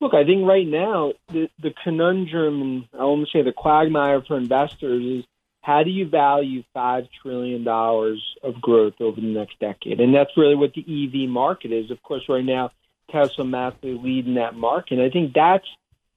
Look, 0.00 0.14
I 0.14 0.24
think 0.24 0.46
right 0.46 0.66
now 0.66 1.12
the 1.28 1.48
the 1.60 1.74
conundrum, 1.84 2.88
I 2.94 3.02
almost 3.02 3.32
say 3.32 3.42
the 3.42 3.52
quagmire 3.52 4.22
for 4.22 4.38
investors 4.38 5.04
is 5.04 5.24
how 5.62 5.82
do 5.82 5.90
you 5.90 6.08
value 6.08 6.62
$5 6.74 7.08
trillion 7.22 7.66
of 7.68 8.60
growth 8.60 8.94
over 9.00 9.20
the 9.20 9.26
next 9.26 9.58
decade? 9.58 10.00
And 10.00 10.14
that's 10.14 10.36
really 10.36 10.54
what 10.54 10.72
the 10.74 10.80
EV 10.80 11.28
market 11.28 11.72
is. 11.72 11.90
Of 11.90 12.02
course, 12.02 12.22
right 12.28 12.44
now, 12.44 12.70
Tesla 13.10 13.44
massively 13.44 13.94
leading 13.94 14.34
that 14.34 14.54
market. 14.54 14.98
And 14.98 15.02
I 15.02 15.10
think 15.10 15.34
that's 15.34 15.66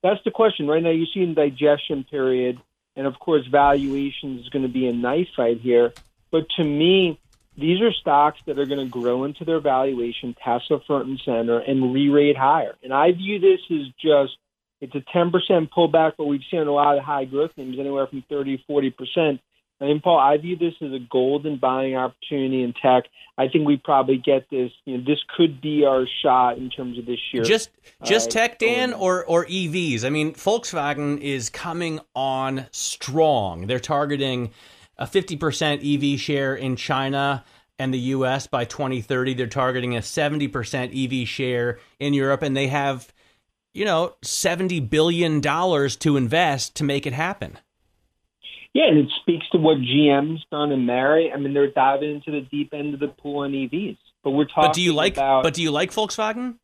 that's 0.01 0.23
the 0.25 0.31
question. 0.31 0.67
Right 0.67 0.83
now, 0.83 0.91
you 0.91 1.05
see 1.13 1.21
in 1.21 1.33
digestion 1.33 2.03
period, 2.03 2.59
and 2.95 3.07
of 3.07 3.17
course, 3.19 3.47
valuation 3.47 4.39
is 4.39 4.49
going 4.49 4.63
to 4.63 4.71
be 4.71 4.87
a 4.87 4.93
knife 4.93 5.29
fight 5.35 5.61
here. 5.61 5.93
But 6.29 6.45
to 6.57 6.63
me, 6.63 7.19
these 7.57 7.81
are 7.81 7.91
stocks 7.93 8.39
that 8.45 8.59
are 8.59 8.65
going 8.65 8.85
to 8.85 8.91
grow 8.91 9.23
into 9.23 9.45
their 9.45 9.59
valuation, 9.59 10.35
Tesla 10.43 10.79
front 10.85 11.07
and 11.07 11.21
center, 11.23 11.59
and 11.59 11.93
re-rate 11.93 12.37
higher. 12.37 12.75
And 12.83 12.93
I 12.93 13.11
view 13.11 13.39
this 13.39 13.59
as 13.71 13.87
just 14.01 14.37
it's 14.83 14.95
a 14.95 15.17
10% 15.17 15.69
pullback, 15.69 16.13
but 16.17 16.25
we've 16.25 16.41
seen 16.51 16.59
a 16.59 16.71
lot 16.71 16.97
of 16.97 17.03
high 17.03 17.23
growth 17.23 17.51
names, 17.55 17.77
anywhere 17.79 18.05
from 18.05 18.23
30 18.29 18.63
40%. 18.69 19.39
I 19.79 19.85
mean, 19.85 20.01
Paul, 20.01 20.19
I 20.19 20.37
view 20.37 20.57
this 20.57 20.73
as 20.81 20.91
a 20.91 20.99
golden 20.99 21.57
buying 21.57 21.95
opportunity 21.95 22.63
in 22.63 22.73
tech. 22.73 23.05
I 23.37 23.47
think 23.47 23.65
we 23.65 23.77
probably 23.77 24.17
get 24.17 24.49
this. 24.49 24.71
You 24.85 24.97
know, 24.97 25.03
this 25.05 25.19
could 25.35 25.61
be 25.61 25.85
our 25.85 26.05
shot 26.21 26.57
in 26.57 26.69
terms 26.69 26.99
of 26.99 27.05
this 27.05 27.19
year. 27.31 27.43
Just, 27.43 27.69
just 28.03 28.29
uh, 28.29 28.31
tech, 28.31 28.59
Dan, 28.59 28.93
or 28.93 29.25
or 29.25 29.45
EVs. 29.45 30.05
I 30.05 30.09
mean, 30.09 30.33
Volkswagen 30.33 31.19
is 31.19 31.49
coming 31.49 31.99
on 32.13 32.67
strong. 32.71 33.67
They're 33.67 33.79
targeting 33.79 34.51
a 34.97 35.05
50% 35.05 36.13
EV 36.13 36.19
share 36.19 36.55
in 36.55 36.75
China 36.75 37.43
and 37.79 37.93
the 37.93 37.99
US 37.99 38.47
by 38.47 38.65
2030. 38.65 39.33
They're 39.33 39.47
targeting 39.47 39.95
a 39.95 40.01
70% 40.01 41.23
EV 41.23 41.27
share 41.27 41.79
in 41.99 42.13
Europe, 42.13 42.41
and 42.41 42.55
they 42.55 42.67
have, 42.67 43.12
you 43.73 43.85
know, 43.85 44.15
$70 44.23 44.89
billion 44.89 45.41
to 45.41 46.17
invest 46.17 46.75
to 46.75 46.83
make 46.83 47.05
it 47.05 47.13
happen. 47.13 47.57
Yeah, 48.73 48.85
and 48.87 48.97
it 48.97 49.09
speaks 49.21 49.47
to 49.51 49.59
what 49.59 49.77
GM's 49.77 50.43
done 50.51 50.71
and 50.71 50.87
Mary. 50.87 51.31
I 51.31 51.37
mean, 51.37 51.53
they're 51.53 51.71
diving 51.71 52.15
into 52.15 52.31
the 52.31 52.41
deep 52.41 52.73
end 52.73 52.93
of 52.93 52.99
the 52.99 53.07
pool 53.07 53.43
on 53.43 53.51
EVs. 53.51 53.97
But 54.23 54.31
we're 54.31 54.45
talking. 54.45 54.63
But 54.63 54.73
do 54.73 54.81
you 54.81 54.93
like? 54.93 55.13
About, 55.13 55.43
but 55.43 55.53
do 55.53 55.61
you 55.61 55.69
like 55.69 55.91
Volkswagen? 55.91 56.55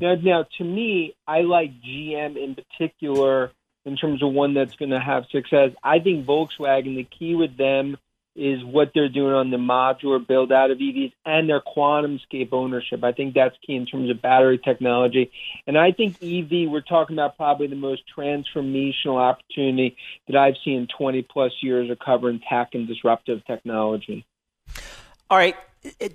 Now, 0.00 0.14
now, 0.14 0.46
to 0.58 0.64
me, 0.64 1.14
I 1.26 1.42
like 1.42 1.72
GM 1.82 2.42
in 2.42 2.54
particular 2.54 3.52
in 3.84 3.96
terms 3.96 4.22
of 4.22 4.32
one 4.32 4.54
that's 4.54 4.76
going 4.76 4.90
to 4.90 5.00
have 5.00 5.24
success. 5.30 5.70
I 5.82 5.98
think 5.98 6.26
Volkswagen, 6.26 6.96
the 6.96 7.06
key 7.18 7.34
with 7.34 7.56
them 7.56 7.96
is 8.36 8.64
what 8.64 8.90
they're 8.94 9.08
doing 9.08 9.32
on 9.32 9.50
the 9.50 9.56
modular 9.56 10.24
build 10.24 10.50
out 10.50 10.70
of 10.70 10.78
EVs 10.78 11.12
and 11.24 11.48
their 11.48 11.60
QuantumScape 11.60 12.48
ownership. 12.52 13.04
I 13.04 13.12
think 13.12 13.34
that's 13.34 13.56
key 13.64 13.76
in 13.76 13.86
terms 13.86 14.10
of 14.10 14.20
battery 14.20 14.58
technology. 14.58 15.30
And 15.66 15.78
I 15.78 15.92
think 15.92 16.16
EV, 16.22 16.68
we're 16.70 16.80
talking 16.80 17.14
about 17.16 17.36
probably 17.36 17.68
the 17.68 17.76
most 17.76 18.02
transformational 18.16 19.16
opportunity 19.16 19.96
that 20.26 20.36
I've 20.36 20.56
seen 20.64 20.80
in 20.80 20.88
20 20.98 21.22
plus 21.22 21.52
years 21.62 21.90
of 21.90 21.98
covering 21.98 22.40
tech 22.48 22.70
and 22.74 22.88
disruptive 22.88 23.44
technology. 23.46 24.26
All 25.30 25.38
right. 25.38 25.56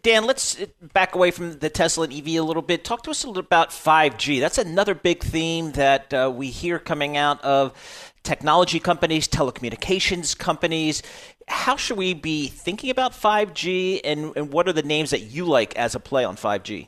Dan, 0.02 0.26
let's 0.26 0.58
back 0.94 1.14
away 1.14 1.30
from 1.30 1.60
the 1.60 1.70
Tesla 1.70 2.06
and 2.06 2.14
EV 2.14 2.28
a 2.28 2.40
little 2.42 2.64
bit. 2.64 2.84
Talk 2.84 3.04
to 3.04 3.12
us 3.12 3.24
a 3.24 3.28
little 3.28 3.42
about 3.42 3.70
5G. 3.70 4.40
That's 4.40 4.58
another 4.58 4.96
big 4.96 5.22
theme 5.22 5.74
that 5.74 6.12
uh, 6.12 6.32
we 6.34 6.48
hear 6.48 6.80
coming 6.80 7.18
out 7.18 7.40
of 7.44 7.74
technology 8.24 8.80
companies, 8.80 9.28
telecommunications 9.28 10.38
companies. 10.38 11.04
How 11.50 11.76
should 11.76 11.98
we 11.98 12.14
be 12.14 12.48
thinking 12.48 12.90
about 12.90 13.12
5G, 13.12 14.02
and, 14.04 14.36
and 14.36 14.54
what 14.54 14.68
are 14.68 14.74
the 14.74 14.84
names 14.84 15.10
that 15.10 15.22
you 15.22 15.46
like 15.46 15.76
as 15.76 15.96
a 15.96 16.00
play 16.00 16.24
on 16.24 16.36
5G? 16.36 16.88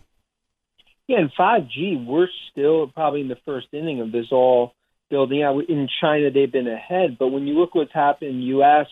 Yeah, 1.07 1.19
in 1.19 1.31
5G, 1.37 2.05
we're 2.05 2.27
still 2.51 2.87
probably 2.87 3.21
in 3.21 3.27
the 3.27 3.37
first 3.45 3.67
inning 3.73 3.99
of 4.01 4.11
this 4.11 4.27
all 4.31 4.73
building 5.09 5.43
out. 5.43 5.59
In 5.67 5.89
China, 5.99 6.31
they've 6.31 6.51
been 6.51 6.67
ahead, 6.67 7.17
but 7.19 7.27
when 7.27 7.47
you 7.47 7.59
look 7.59 7.75
what's 7.75 7.93
happened 7.93 8.31
in 8.31 8.37
the 8.37 8.45
U.S., 8.45 8.87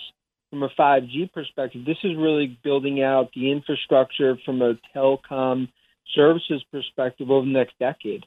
from 0.50 0.64
a 0.64 0.70
5G 0.70 1.32
perspective, 1.32 1.86
this 1.86 1.98
is 2.04 2.18
really 2.18 2.58
building 2.64 3.04
out 3.04 3.30
the 3.36 3.52
infrastructure 3.52 4.36
from 4.44 4.62
a 4.62 4.74
telecom 4.96 5.70
services 6.16 6.64
perspective 6.72 7.30
over 7.30 7.46
the 7.46 7.52
next 7.52 7.78
decade. 7.80 8.26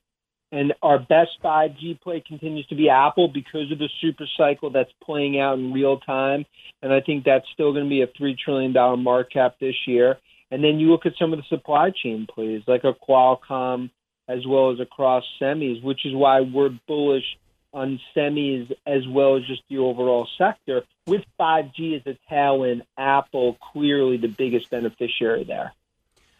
And 0.53 0.75
our 0.83 0.99
best 0.99 1.31
5G 1.43 2.01
play 2.03 2.23
continues 2.27 2.67
to 2.67 2.75
be 2.75 2.91
Apple 2.91 3.27
because 3.27 3.73
of 3.73 3.79
the 3.79 3.89
super 4.03 4.27
cycle 4.37 4.71
that's 4.71 4.93
playing 5.03 5.41
out 5.41 5.59
in 5.59 5.73
real 5.73 5.99
time. 5.99 6.45
And 6.83 6.93
I 6.93 7.01
think 7.01 7.25
that's 7.25 7.47
still 7.55 7.73
going 7.73 7.85
to 7.85 7.91
be 7.91 8.03
a 8.03 8.07
$3 8.07 8.37
trillion 8.39 8.73
market 9.03 9.33
cap 9.33 9.57
this 9.59 9.75
year. 9.87 10.19
And 10.51 10.63
then 10.63 10.79
you 10.79 10.91
look 10.91 11.07
at 11.07 11.15
some 11.19 11.33
of 11.33 11.39
the 11.39 11.47
supply 11.49 11.91
chain 11.91 12.27
plays 12.33 12.63
like 12.67 12.85
a 12.85 12.93
Qualcomm 12.93 13.91
as 14.29 14.47
well 14.47 14.71
as 14.71 14.79
across 14.79 15.25
semis, 15.41 15.83
which 15.83 16.05
is 16.05 16.15
why 16.15 16.43
we're 16.43 16.71
bullish 16.87 17.25
on 17.73 17.99
semis 18.15 18.71
as 18.87 19.09
well 19.09 19.37
as 19.37 19.47
just 19.47 19.63
the 19.71 19.79
overall 19.79 20.29
sector. 20.37 20.83
With 21.07 21.23
5G 21.41 21.97
as 21.97 22.03
a 22.07 22.19
tailwind, 22.31 22.83
Apple 22.99 23.57
clearly 23.73 24.19
the 24.19 24.29
biggest 24.29 24.71
beneficiary 24.71 25.45
there. 25.45 25.73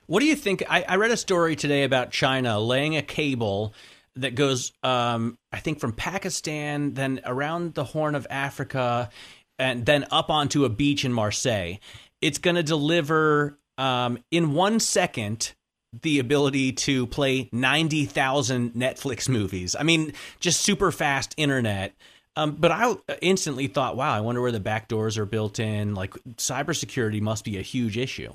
What 0.07 0.21
do 0.21 0.27
you 0.27 0.37
think? 0.37 0.63
I, 0.69 0.83
I 0.83 0.97
read 0.97 1.11
a 1.11 1.17
story 1.17 1.57
today 1.57 1.85
about 1.85 2.11
China 2.11 2.61
laying 2.61 2.97
a 2.97 3.03
cable 3.03 3.73
that 4.17 4.35
goes, 4.35 4.73
um, 4.83 5.39
I 5.53 5.61
think, 5.61 5.81
from 5.81 5.93
Pakistan, 5.93 6.95
then 6.95 7.21
around 7.25 7.75
the 7.75 7.85
Horn 7.85 8.15
of 8.15 8.27
Africa, 8.31 9.11
and 9.59 9.87
then 9.87 10.07
up 10.11 10.31
onto 10.31 10.65
a 10.65 10.69
beach 10.69 11.05
in 11.05 11.13
Marseille. 11.13 11.77
It's 12.21 12.39
going 12.39 12.57
to 12.57 12.63
deliver 12.63 13.59
um, 13.79 14.19
in 14.31 14.55
one 14.55 14.81
second 14.81 15.53
the 16.01 16.19
ability 16.19 16.73
to 16.73 17.07
play 17.07 17.49
90,000 17.53 18.73
Netflix 18.73 19.29
movies. 19.29 19.77
I 19.79 19.83
mean, 19.83 20.15
just 20.41 20.63
super 20.63 20.91
fast 20.91 21.35
internet. 21.37 21.95
Um, 22.35 22.53
but 22.53 22.71
I 22.71 22.97
instantly 23.21 23.67
thought, 23.67 23.95
wow, 23.95 24.15
I 24.15 24.21
wonder 24.21 24.41
where 24.41 24.53
the 24.53 24.61
back 24.61 24.89
doors 24.89 25.19
are 25.19 25.27
built 25.27 25.59
in. 25.59 25.95
Like, 25.95 26.15
cybersecurity 26.37 27.21
must 27.21 27.45
be 27.45 27.59
a 27.59 27.63
huge 27.63 27.99
issue. 27.99 28.33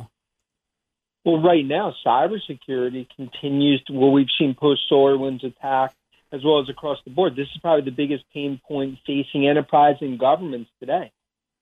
Well, 1.28 1.42
right 1.42 1.66
now, 1.66 1.94
cybersecurity 2.06 3.06
continues 3.14 3.84
to, 3.88 3.92
well, 3.92 4.14
we've 4.14 4.32
seen 4.40 4.56
post 4.56 4.84
SolarWinds 4.90 5.44
attack 5.44 5.94
as 6.32 6.42
well 6.42 6.62
as 6.62 6.70
across 6.70 7.00
the 7.04 7.12
board. 7.12 7.36
This 7.36 7.50
is 7.54 7.60
probably 7.62 7.84
the 7.84 7.92
biggest 7.92 8.24
pain 8.34 8.62
point 8.66 9.00
facing 9.06 9.46
enterprise 9.46 9.98
and 10.00 10.18
governments 10.18 10.70
today, 10.80 11.12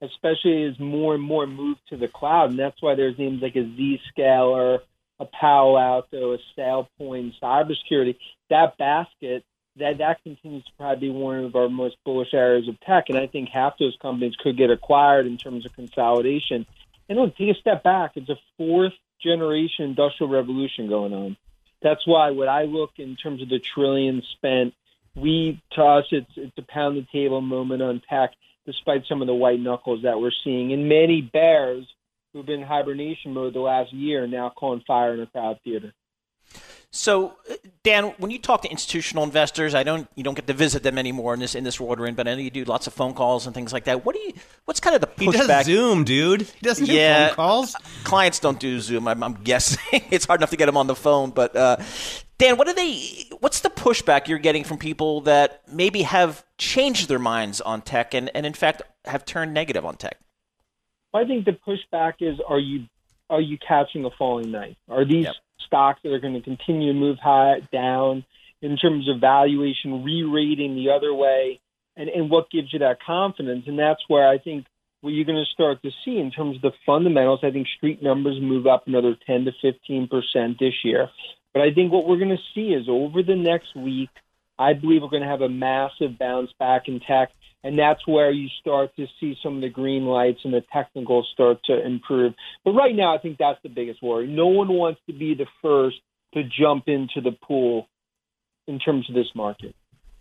especially 0.03 0.65
as 0.65 0.79
more 0.79 1.15
and 1.15 1.23
more 1.23 1.47
move 1.47 1.77
to 1.89 1.97
the 1.97 2.07
cloud. 2.07 2.51
And 2.51 2.59
that's 2.59 2.79
why 2.79 2.93
there's 2.93 3.17
names 3.17 3.41
like 3.41 3.55
a 3.55 3.63
Zscaler 4.19 4.81
a 5.19 5.25
Palo 5.25 5.79
Alto, 5.79 6.33
a 6.33 6.37
SailPoint, 6.55 7.33
cybersecurity, 7.41 8.17
that 8.51 8.77
basket, 8.77 9.43
that 9.77 9.97
that 9.97 10.21
continues 10.21 10.63
to 10.65 10.71
probably 10.77 11.07
be 11.07 11.09
one 11.09 11.43
of 11.43 11.55
our 11.55 11.69
most 11.69 11.95
bullish 12.05 12.35
areas 12.35 12.67
of 12.67 12.79
tech. 12.81 13.05
And 13.09 13.17
I 13.17 13.25
think 13.25 13.49
half 13.49 13.79
those 13.79 13.97
companies 13.99 14.35
could 14.35 14.57
get 14.57 14.69
acquired 14.69 15.25
in 15.25 15.37
terms 15.37 15.65
of 15.65 15.73
consolidation. 15.73 16.67
And 17.09 17.17
look, 17.17 17.35
take 17.35 17.55
a 17.55 17.59
step 17.59 17.81
back. 17.81 18.11
It's 18.15 18.29
a 18.29 18.37
fourth 18.57 18.93
generation 19.21 19.85
industrial 19.85 20.31
revolution 20.31 20.87
going 20.87 21.13
on. 21.13 21.37
That's 21.81 22.05
why 22.05 22.31
when 22.31 22.49
I 22.49 22.63
look 22.63 22.91
in 22.97 23.15
terms 23.15 23.41
of 23.41 23.49
the 23.49 23.59
trillion 23.59 24.23
spent, 24.33 24.73
we 25.15 25.61
to 25.71 25.83
us 25.83 26.05
it's 26.11 26.31
it's 26.35 26.57
a 26.57 26.61
pound 26.63 26.97
the 26.97 27.05
table 27.11 27.41
moment 27.41 27.81
tech, 28.09 28.31
despite 28.65 29.05
some 29.07 29.21
of 29.21 29.27
the 29.27 29.33
white 29.33 29.59
knuckles 29.59 30.03
that 30.03 30.19
we're 30.19 30.31
seeing. 30.43 30.73
And 30.73 30.89
many 30.89 31.21
bears 31.21 31.85
who've 32.33 32.45
been 32.45 32.61
in 32.61 32.67
hibernation 32.67 33.33
mode 33.33 33.53
the 33.53 33.59
last 33.59 33.93
year 33.93 34.27
now 34.27 34.49
calling 34.49 34.83
fire 34.85 35.13
in 35.13 35.21
a 35.21 35.25
crowd 35.25 35.59
theater. 35.63 35.93
So, 36.91 37.35
Dan, 37.85 38.15
when 38.17 38.31
you 38.31 38.39
talk 38.39 38.63
to 38.63 38.67
institutional 38.67 39.23
investors, 39.23 39.75
I 39.75 39.83
don't 39.83 40.09
you 40.15 40.23
don't 40.23 40.33
get 40.33 40.47
to 40.47 40.53
visit 40.53 40.81
them 40.81 40.97
anymore 40.97 41.35
in 41.35 41.39
this 41.39 41.53
in 41.53 41.63
this 41.63 41.79
world 41.79 41.99
we're 41.99 42.07
in, 42.07 42.15
but 42.15 42.27
I 42.27 42.33
know 42.33 42.41
you 42.41 42.49
do 42.49 42.65
lots 42.65 42.87
of 42.87 42.93
phone 42.93 43.13
calls 43.13 43.45
and 43.45 43.53
things 43.53 43.71
like 43.71 43.83
that. 43.83 44.03
What 44.03 44.15
do 44.15 44.21
you? 44.21 44.33
What's 44.65 44.79
kind 44.79 44.95
of 44.95 45.01
the 45.01 45.07
pushback? 45.07 45.33
He 45.33 45.47
does 45.47 45.65
Zoom, 45.67 46.03
dude. 46.03 46.41
He 46.41 46.65
doesn't 46.65 46.87
yeah, 46.87 47.19
do 47.19 47.27
phone 47.27 47.35
calls. 47.35 47.75
Clients 48.03 48.39
don't 48.39 48.59
do 48.59 48.79
Zoom. 48.79 49.07
I'm, 49.07 49.21
I'm 49.21 49.35
guessing 49.35 50.01
it's 50.09 50.25
hard 50.25 50.39
enough 50.39 50.49
to 50.49 50.57
get 50.57 50.65
them 50.65 50.77
on 50.77 50.87
the 50.87 50.95
phone. 50.95 51.29
But 51.29 51.55
uh, 51.55 51.77
Dan, 52.39 52.57
what 52.57 52.67
are 52.67 52.73
they? 52.73 53.27
What's 53.39 53.59
the 53.59 53.69
pushback 53.69 54.27
you're 54.27 54.39
getting 54.39 54.63
from 54.63 54.79
people 54.79 55.21
that 55.21 55.61
maybe 55.71 56.01
have 56.01 56.43
changed 56.57 57.07
their 57.07 57.19
minds 57.19 57.61
on 57.61 57.83
tech 57.83 58.15
and, 58.15 58.31
and 58.33 58.47
in 58.47 58.53
fact 58.53 58.81
have 59.05 59.25
turned 59.25 59.53
negative 59.53 59.85
on 59.85 59.95
tech? 59.95 60.17
I 61.13 61.23
think 61.23 61.45
the 61.45 61.51
pushback 61.51 62.15
is: 62.19 62.39
Are 62.47 62.57
you 62.57 62.87
are 63.29 63.41
you 63.41 63.59
catching 63.59 64.05
a 64.05 64.09
falling 64.17 64.49
knife? 64.49 64.75
Are 64.89 65.05
these 65.05 65.25
yep. 65.25 65.35
Stocks 65.65 66.01
that 66.03 66.13
are 66.13 66.19
going 66.19 66.33
to 66.33 66.41
continue 66.41 66.93
to 66.93 66.99
move 66.99 67.17
high 67.21 67.61
down 67.71 68.25
in 68.61 68.77
terms 68.77 69.09
of 69.09 69.19
valuation, 69.19 70.03
re-rating 70.03 70.75
the 70.75 70.91
other 70.91 71.13
way, 71.13 71.59
and 71.95 72.09
and 72.09 72.29
what 72.29 72.49
gives 72.49 72.73
you 72.73 72.79
that 72.79 73.01
confidence? 73.05 73.65
And 73.67 73.77
that's 73.77 74.01
where 74.07 74.27
I 74.27 74.37
think 74.37 74.65
what 75.01 75.11
you're 75.11 75.25
going 75.25 75.43
to 75.43 75.53
start 75.53 75.81
to 75.83 75.91
see 76.03 76.17
in 76.17 76.31
terms 76.31 76.57
of 76.57 76.61
the 76.61 76.71
fundamentals. 76.85 77.41
I 77.43 77.51
think 77.51 77.67
street 77.77 78.01
numbers 78.01 78.37
move 78.41 78.65
up 78.67 78.87
another 78.87 79.15
10 79.27 79.45
to 79.45 79.51
15 79.61 80.07
percent 80.07 80.57
this 80.59 80.73
year. 80.83 81.09
But 81.53 81.61
I 81.61 81.73
think 81.73 81.91
what 81.91 82.07
we're 82.07 82.17
going 82.17 82.35
to 82.35 82.53
see 82.53 82.73
is 82.73 82.87
over 82.89 83.23
the 83.23 83.35
next 83.35 83.75
week, 83.75 84.09
I 84.59 84.73
believe 84.73 85.01
we're 85.01 85.09
going 85.09 85.23
to 85.23 85.29
have 85.29 85.41
a 85.41 85.49
massive 85.49 86.17
bounce 86.19 86.51
back 86.59 86.87
in 86.87 86.99
tech 86.99 87.31
and 87.65 87.79
that's 87.79 88.05
where 88.07 88.29
you 88.29 88.47
start 88.61 88.95
to 88.95 89.07
see 89.19 89.35
some 89.41 89.55
of 89.55 89.61
the 89.61 89.69
green 89.69 90.05
lights 90.05 90.41
and 90.43 90.53
the 90.53 90.63
technicals 90.71 91.27
start 91.33 91.57
to 91.65 91.83
improve. 91.83 92.35
But 92.63 92.73
right 92.73 92.95
now, 92.95 93.15
I 93.15 93.17
think 93.17 93.39
that's 93.39 93.57
the 93.63 93.69
biggest 93.69 94.03
worry. 94.03 94.27
No 94.27 94.45
one 94.45 94.67
wants 94.67 95.01
to 95.07 95.13
be 95.13 95.33
the 95.33 95.47
first 95.63 95.97
to 96.35 96.43
jump 96.43 96.83
into 96.85 97.21
the 97.21 97.31
pool 97.31 97.87
in 98.67 98.77
terms 98.77 99.09
of 99.09 99.15
this 99.15 99.29
market. 99.33 99.75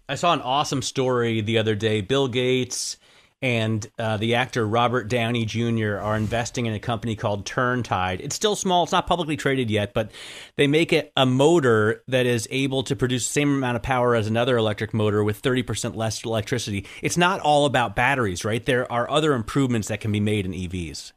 I 0.08 0.14
saw 0.14 0.32
an 0.32 0.40
awesome 0.40 0.80
story 0.80 1.42
the 1.42 1.58
other 1.58 1.74
day. 1.74 2.00
Bill 2.00 2.28
Gates 2.28 2.96
and 3.44 3.86
uh, 3.98 4.16
the 4.16 4.36
actor 4.36 4.66
Robert 4.66 5.06
Downey 5.06 5.44
Jr. 5.44 5.98
are 5.98 6.16
investing 6.16 6.64
in 6.64 6.72
a 6.72 6.78
company 6.78 7.14
called 7.14 7.44
Turntide. 7.44 8.20
It's 8.20 8.34
still 8.34 8.56
small; 8.56 8.84
it's 8.84 8.92
not 8.92 9.06
publicly 9.06 9.36
traded 9.36 9.70
yet, 9.70 9.92
but 9.92 10.10
they 10.56 10.66
make 10.66 10.94
it 10.94 11.12
a 11.14 11.26
motor 11.26 12.02
that 12.08 12.24
is 12.24 12.48
able 12.50 12.82
to 12.84 12.96
produce 12.96 13.26
the 13.26 13.32
same 13.34 13.54
amount 13.54 13.76
of 13.76 13.82
power 13.82 14.14
as 14.14 14.26
another 14.26 14.56
electric 14.56 14.94
motor 14.94 15.22
with 15.22 15.40
thirty 15.40 15.62
percent 15.62 15.94
less 15.94 16.24
electricity. 16.24 16.86
It's 17.02 17.18
not 17.18 17.40
all 17.40 17.66
about 17.66 17.94
batteries, 17.94 18.46
right? 18.46 18.64
There 18.64 18.90
are 18.90 19.10
other 19.10 19.34
improvements 19.34 19.88
that 19.88 20.00
can 20.00 20.10
be 20.10 20.20
made 20.20 20.46
in 20.46 20.52
EVs. 20.52 21.12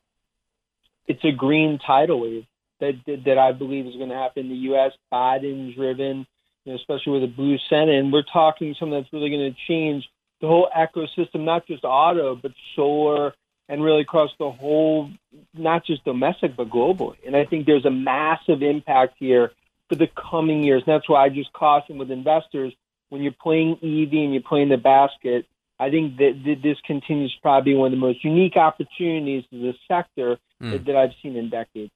It's 1.08 1.24
a 1.24 1.32
green 1.32 1.80
tidal 1.80 2.20
wave 2.20 2.46
that 2.82 2.96
that 3.24 3.38
I 3.38 3.54
believe 3.54 3.88
is 3.88 3.96
going 3.96 4.10
to 4.10 4.16
happen 4.16 4.48
in 4.48 4.50
the 4.50 4.56
U.S. 4.72 4.92
Biden 5.14 5.74
driven, 5.74 6.28
you 6.66 6.74
know, 6.74 6.76
especially 6.76 7.14
with 7.14 7.24
a 7.24 7.34
blue 7.34 7.58
Senate, 7.70 7.96
and 7.96 8.12
we're 8.12 8.24
talking 8.24 8.76
something 8.78 9.00
that's 9.00 9.14
really 9.14 9.30
going 9.30 9.54
to 9.54 9.58
change 9.66 10.10
the 10.41 10.48
whole 10.48 10.70
ecosystem, 10.75 11.44
not 11.44 11.65
just 11.67 11.84
auto, 11.84 12.36
but 12.36 12.51
solar, 12.75 13.34
and 13.70 13.84
really 13.84 14.01
across 14.01 14.32
the 14.39 14.50
whole, 14.50 15.10
not 15.53 15.86
just 15.86 16.03
domestic, 16.06 16.56
but 16.56 16.70
globally. 16.70 17.17
And 17.25 17.36
I 17.36 17.46
think 17.46 17.65
there's 17.65 17.86
a 17.86 17.91
massive 17.91 18.62
impact 18.62 19.15
here 19.20 19.51
for 19.89 19.96
the 19.96 20.08
coming 20.08 20.63
years. 20.63 20.84
And 20.86 20.94
that's 20.94 21.10
why 21.10 21.25
I 21.25 21.29
just 21.29 21.51
caution 21.53 21.98
with 21.98 22.12
investors 22.12 22.74
when 23.10 23.22
you're 23.22 23.34
playing 23.34 23.74
EV 23.84 24.13
and 24.13 24.34
you're 24.34 24.41
playing 24.41 24.70
the 24.70 24.77
basket. 24.77 25.46
I 25.79 25.89
think 25.89 26.17
that 26.17 26.58
this 26.63 26.77
continues 26.86 27.34
to 27.36 27.41
probably 27.41 27.74
be 27.74 27.77
one 27.77 27.88
of 27.88 27.91
the 27.91 28.06
most 28.06 28.24
unique 28.24 28.56
opportunities 28.56 29.44
to 29.51 29.60
the 29.60 29.74
sector 29.88 30.38
mm. 30.62 30.72
that, 30.72 30.86
that 30.86 30.96
I've 30.96 31.13
seen 31.22 31.36
in 31.36 31.50
decades. 31.50 31.91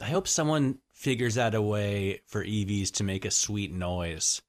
I 0.00 0.06
hope 0.06 0.26
someone 0.26 0.78
figures 0.92 1.38
out 1.38 1.54
a 1.54 1.62
way 1.62 2.22
for 2.26 2.44
EVs 2.44 2.90
to 2.94 3.04
make 3.04 3.24
a 3.24 3.30
sweet 3.30 3.72
noise. 3.72 4.42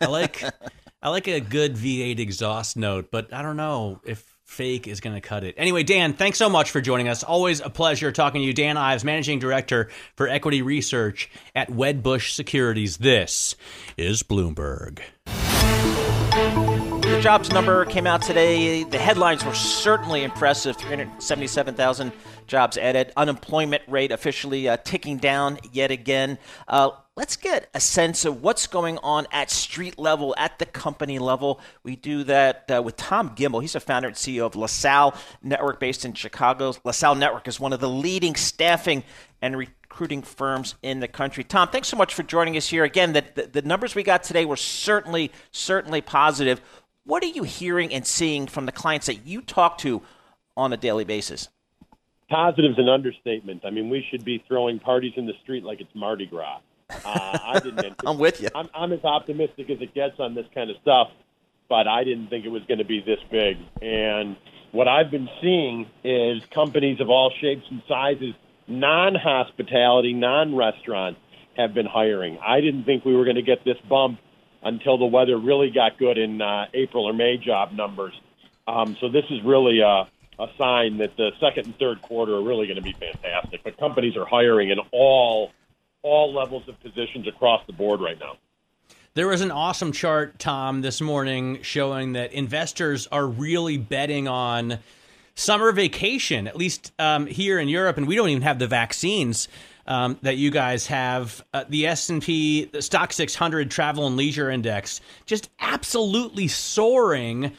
I 0.00 0.06
like 0.06 0.42
I 1.06 1.10
like 1.10 1.28
a 1.28 1.38
good 1.38 1.76
V8 1.76 2.18
exhaust 2.18 2.76
note, 2.76 3.12
but 3.12 3.32
I 3.32 3.42
don't 3.42 3.56
know 3.56 4.00
if 4.02 4.24
fake 4.42 4.88
is 4.88 4.98
going 4.98 5.14
to 5.14 5.20
cut 5.20 5.44
it. 5.44 5.54
Anyway, 5.56 5.84
Dan, 5.84 6.14
thanks 6.14 6.36
so 6.36 6.50
much 6.50 6.72
for 6.72 6.80
joining 6.80 7.06
us. 7.06 7.22
Always 7.22 7.60
a 7.60 7.70
pleasure 7.70 8.10
talking 8.10 8.40
to 8.40 8.44
you. 8.44 8.52
Dan 8.52 8.76
Ives, 8.76 9.04
Managing 9.04 9.38
Director 9.38 9.88
for 10.16 10.26
Equity 10.26 10.62
Research 10.62 11.30
at 11.54 11.70
Wedbush 11.70 12.34
Securities. 12.34 12.96
This 12.96 13.54
is 13.96 14.24
Bloomberg. 14.24 14.98
The 17.06 17.20
jobs 17.20 17.52
number 17.52 17.84
came 17.84 18.04
out 18.04 18.20
today. 18.20 18.82
The 18.82 18.98
headlines 18.98 19.44
were 19.44 19.54
certainly 19.54 20.24
impressive 20.24 20.76
377,000 20.76 22.12
jobs 22.48 22.76
added. 22.76 23.12
Unemployment 23.16 23.84
rate 23.86 24.10
officially 24.10 24.68
uh, 24.68 24.76
ticking 24.78 25.18
down 25.18 25.60
yet 25.72 25.92
again. 25.92 26.36
Uh, 26.66 26.90
let's 27.14 27.36
get 27.36 27.70
a 27.74 27.80
sense 27.80 28.24
of 28.24 28.42
what's 28.42 28.66
going 28.66 28.98
on 29.04 29.28
at 29.30 29.52
street 29.52 30.00
level, 30.00 30.34
at 30.36 30.58
the 30.58 30.66
company 30.66 31.20
level. 31.20 31.60
We 31.84 31.94
do 31.94 32.24
that 32.24 32.68
uh, 32.74 32.82
with 32.82 32.96
Tom 32.96 33.36
Gimbel. 33.36 33.62
He's 33.62 33.76
a 33.76 33.80
founder 33.80 34.08
and 34.08 34.16
CEO 34.16 34.44
of 34.44 34.56
LaSalle 34.56 35.14
Network 35.44 35.78
based 35.78 36.04
in 36.04 36.12
Chicago. 36.12 36.74
LaSalle 36.82 37.14
Network 37.14 37.46
is 37.46 37.60
one 37.60 37.72
of 37.72 37.78
the 37.78 37.88
leading 37.88 38.34
staffing 38.34 39.04
and 39.40 39.56
recruiting 39.56 40.22
firms 40.22 40.74
in 40.82 40.98
the 40.98 41.08
country. 41.08 41.44
Tom, 41.44 41.68
thanks 41.68 41.86
so 41.86 41.96
much 41.96 42.14
for 42.14 42.24
joining 42.24 42.56
us 42.56 42.68
here. 42.68 42.82
Again, 42.82 43.12
the, 43.12 43.24
the, 43.34 43.46
the 43.46 43.62
numbers 43.62 43.94
we 43.94 44.02
got 44.02 44.24
today 44.24 44.44
were 44.44 44.56
certainly, 44.56 45.30
certainly 45.52 46.00
positive. 46.00 46.60
What 47.06 47.22
are 47.22 47.28
you 47.28 47.44
hearing 47.44 47.94
and 47.94 48.04
seeing 48.04 48.48
from 48.48 48.66
the 48.66 48.72
clients 48.72 49.06
that 49.06 49.24
you 49.26 49.40
talk 49.40 49.78
to 49.78 50.02
on 50.56 50.72
a 50.72 50.76
daily 50.76 51.04
basis? 51.04 51.48
Positive's 52.28 52.78
an 52.78 52.88
understatement. 52.88 53.62
I 53.64 53.70
mean, 53.70 53.88
we 53.88 54.04
should 54.10 54.24
be 54.24 54.42
throwing 54.48 54.80
parties 54.80 55.12
in 55.16 55.24
the 55.24 55.34
street 55.44 55.62
like 55.62 55.80
it's 55.80 55.94
Mardi 55.94 56.26
Gras. 56.26 56.58
Uh, 56.90 57.38
I 57.44 57.60
didn't. 57.60 57.94
I'm 58.06 58.18
with 58.18 58.40
you. 58.40 58.48
I'm, 58.56 58.68
I'm 58.74 58.92
as 58.92 59.04
optimistic 59.04 59.70
as 59.70 59.80
it 59.80 59.94
gets 59.94 60.18
on 60.18 60.34
this 60.34 60.46
kind 60.52 60.68
of 60.68 60.76
stuff, 60.82 61.08
but 61.68 61.86
I 61.86 62.02
didn't 62.02 62.28
think 62.28 62.44
it 62.44 62.48
was 62.48 62.62
going 62.66 62.78
to 62.78 62.84
be 62.84 63.00
this 63.00 63.20
big. 63.30 63.56
And 63.80 64.36
what 64.72 64.88
I've 64.88 65.12
been 65.12 65.28
seeing 65.40 65.86
is 66.02 66.42
companies 66.50 67.00
of 67.00 67.08
all 67.08 67.32
shapes 67.40 67.66
and 67.70 67.82
sizes, 67.86 68.34
non-hospitality, 68.66 70.12
non-restaurant, 70.12 71.18
have 71.56 71.72
been 71.72 71.86
hiring. 71.86 72.38
I 72.44 72.60
didn't 72.60 72.84
think 72.84 73.04
we 73.04 73.14
were 73.14 73.24
going 73.24 73.36
to 73.36 73.42
get 73.42 73.64
this 73.64 73.78
bump 73.88 74.18
until 74.66 74.98
the 74.98 75.06
weather 75.06 75.38
really 75.38 75.70
got 75.70 75.96
good 75.96 76.18
in 76.18 76.42
uh, 76.42 76.66
April 76.74 77.04
or 77.04 77.12
May 77.12 77.36
job 77.36 77.72
numbers. 77.72 78.14
Um, 78.66 78.96
so 79.00 79.08
this 79.08 79.24
is 79.30 79.42
really 79.44 79.80
a, 79.80 80.08
a 80.42 80.46
sign 80.58 80.98
that 80.98 81.16
the 81.16 81.30
second 81.40 81.66
and 81.66 81.78
third 81.78 82.02
quarter 82.02 82.34
are 82.34 82.42
really 82.42 82.66
going 82.66 82.76
to 82.76 82.82
be 82.82 82.92
fantastic. 82.92 83.62
But 83.62 83.78
companies 83.78 84.16
are 84.16 84.26
hiring 84.26 84.70
in 84.70 84.78
all 84.92 85.52
all 86.02 86.32
levels 86.32 86.68
of 86.68 86.78
positions 86.80 87.26
across 87.26 87.66
the 87.66 87.72
board 87.72 88.00
right 88.00 88.18
now. 88.20 88.36
There 89.14 89.26
was 89.28 89.40
an 89.40 89.50
awesome 89.50 89.92
chart, 89.92 90.38
Tom, 90.38 90.82
this 90.82 91.00
morning 91.00 91.62
showing 91.62 92.12
that 92.12 92.32
investors 92.32 93.08
are 93.10 93.26
really 93.26 93.76
betting 93.76 94.28
on 94.28 94.78
summer 95.34 95.72
vacation, 95.72 96.46
at 96.46 96.56
least 96.56 96.92
um, 96.98 97.26
here 97.26 97.58
in 97.58 97.68
Europe, 97.68 97.96
and 97.96 98.06
we 98.06 98.14
don't 98.14 98.28
even 98.28 98.42
have 98.42 98.58
the 98.58 98.66
vaccines. 98.66 99.48
Um, 99.88 100.18
that 100.22 100.36
you 100.36 100.50
guys 100.50 100.88
have 100.88 101.44
uh, 101.54 101.62
the 101.68 101.86
S&P 101.86 102.64
the 102.64 102.78
Stoxx 102.78 103.12
600 103.12 103.70
travel 103.70 104.08
and 104.08 104.16
leisure 104.16 104.50
index 104.50 105.00
just 105.26 105.48
absolutely 105.60 106.48
soaring 106.48 107.52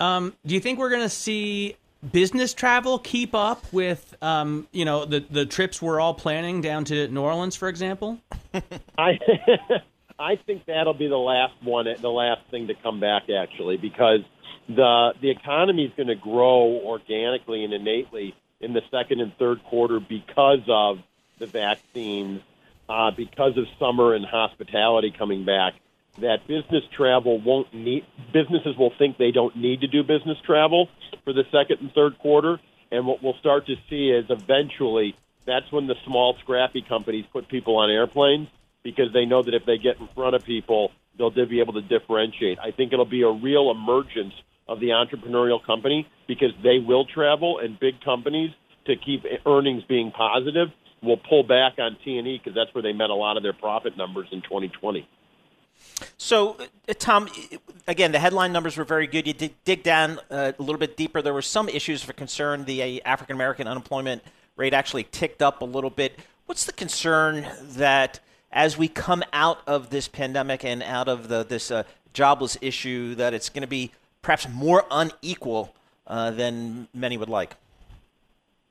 um, 0.00 0.34
do 0.46 0.54
you 0.54 0.60
think 0.60 0.78
we're 0.78 0.90
going 0.90 1.02
to 1.02 1.08
see 1.08 1.76
business 2.12 2.54
travel 2.54 2.98
keep 2.98 3.34
up 3.34 3.70
with 3.72 4.16
um, 4.22 4.66
you 4.72 4.84
know 4.84 5.04
the 5.04 5.20
the 5.30 5.46
trips 5.46 5.80
we're 5.80 6.00
all 6.00 6.14
planning 6.14 6.60
down 6.60 6.84
to 6.86 7.08
New 7.08 7.20
Orleans, 7.20 7.54
for 7.54 7.68
example? 7.68 8.18
I 8.98 9.18
I 10.18 10.36
think 10.46 10.64
that'll 10.66 10.94
be 10.94 11.08
the 11.08 11.16
last 11.16 11.54
one, 11.62 11.86
the 12.00 12.08
last 12.08 12.40
thing 12.50 12.66
to 12.68 12.74
come 12.82 13.00
back 13.00 13.24
actually, 13.30 13.76
because 13.76 14.20
the 14.68 15.12
the 15.20 15.30
economy 15.30 15.84
is 15.84 15.92
going 15.96 16.08
to 16.08 16.16
grow 16.16 16.80
organically 16.84 17.64
and 17.64 17.72
innately 17.72 18.34
in 18.60 18.72
the 18.72 18.82
second 18.90 19.20
and 19.20 19.32
third 19.38 19.62
quarter 19.64 20.00
because 20.00 20.60
of 20.68 20.98
the 21.40 21.46
vaccines, 21.46 22.40
uh, 22.88 23.10
because 23.10 23.56
of 23.56 23.64
summer 23.80 24.14
and 24.14 24.24
hospitality 24.24 25.12
coming 25.16 25.44
back 25.44 25.74
that 26.18 26.46
business 26.46 26.82
travel 26.96 27.40
won't 27.40 27.72
need 27.72 28.04
businesses 28.32 28.76
will 28.76 28.92
think 28.98 29.16
they 29.16 29.30
don't 29.30 29.56
need 29.56 29.80
to 29.80 29.86
do 29.86 30.02
business 30.02 30.38
travel 30.44 30.88
for 31.24 31.32
the 31.32 31.44
second 31.52 31.80
and 31.80 31.92
third 31.92 32.18
quarter. 32.18 32.60
And 32.90 33.06
what 33.06 33.22
we'll 33.22 33.38
start 33.38 33.66
to 33.66 33.76
see 33.88 34.10
is 34.10 34.26
eventually 34.28 35.14
that's 35.46 35.70
when 35.70 35.86
the 35.86 35.94
small 36.04 36.36
scrappy 36.40 36.82
companies 36.82 37.24
put 37.32 37.48
people 37.48 37.76
on 37.76 37.90
airplanes 37.90 38.48
because 38.82 39.12
they 39.12 39.24
know 39.24 39.42
that 39.42 39.54
if 39.54 39.64
they 39.64 39.78
get 39.78 40.00
in 40.00 40.08
front 40.14 40.34
of 40.34 40.44
people 40.44 40.92
they'll 41.18 41.30
be 41.30 41.60
able 41.60 41.74
to 41.74 41.82
differentiate. 41.82 42.58
I 42.58 42.70
think 42.70 42.92
it'll 42.92 43.04
be 43.04 43.22
a 43.22 43.30
real 43.30 43.70
emergence 43.70 44.32
of 44.66 44.80
the 44.80 44.90
entrepreneurial 44.90 45.62
company 45.62 46.08
because 46.26 46.52
they 46.62 46.78
will 46.78 47.04
travel 47.04 47.58
and 47.58 47.78
big 47.78 48.00
companies 48.00 48.50
to 48.86 48.96
keep 48.96 49.24
earnings 49.44 49.82
being 49.84 50.12
positive 50.12 50.68
will 51.02 51.16
pull 51.16 51.42
back 51.42 51.78
on 51.78 51.96
T&E 52.04 52.38
because 52.38 52.54
that's 52.54 52.74
where 52.74 52.82
they 52.82 52.92
met 52.92 53.10
a 53.10 53.14
lot 53.14 53.36
of 53.36 53.42
their 53.42 53.52
profit 53.52 53.96
numbers 53.96 54.28
in 54.32 54.42
2020 54.42 55.08
so, 56.16 56.56
uh, 56.88 56.94
Tom, 56.98 57.28
again, 57.86 58.12
the 58.12 58.18
headline 58.18 58.52
numbers 58.52 58.76
were 58.76 58.84
very 58.84 59.06
good. 59.06 59.26
You 59.26 59.32
did 59.32 59.54
dig 59.64 59.82
down 59.82 60.18
uh, 60.30 60.52
a 60.58 60.62
little 60.62 60.78
bit 60.78 60.96
deeper. 60.96 61.22
There 61.22 61.34
were 61.34 61.42
some 61.42 61.68
issues 61.68 62.02
for 62.02 62.12
concern. 62.12 62.64
The 62.64 62.82
uh, 62.82 63.00
African 63.04 63.36
American 63.36 63.66
unemployment 63.66 64.22
rate 64.56 64.74
actually 64.74 65.04
ticked 65.04 65.42
up 65.42 65.62
a 65.62 65.64
little 65.64 65.90
bit. 65.90 66.18
What's 66.46 66.64
the 66.64 66.72
concern 66.72 67.46
that 67.62 68.20
as 68.52 68.76
we 68.76 68.88
come 68.88 69.22
out 69.32 69.60
of 69.66 69.90
this 69.90 70.08
pandemic 70.08 70.64
and 70.64 70.82
out 70.82 71.08
of 71.08 71.28
the, 71.28 71.44
this 71.44 71.70
uh, 71.70 71.84
jobless 72.12 72.58
issue, 72.60 73.14
that 73.14 73.32
it's 73.32 73.48
going 73.48 73.62
to 73.62 73.68
be 73.68 73.92
perhaps 74.22 74.48
more 74.48 74.84
unequal 74.90 75.74
uh, 76.06 76.30
than 76.32 76.88
many 76.92 77.16
would 77.16 77.28
like? 77.28 77.54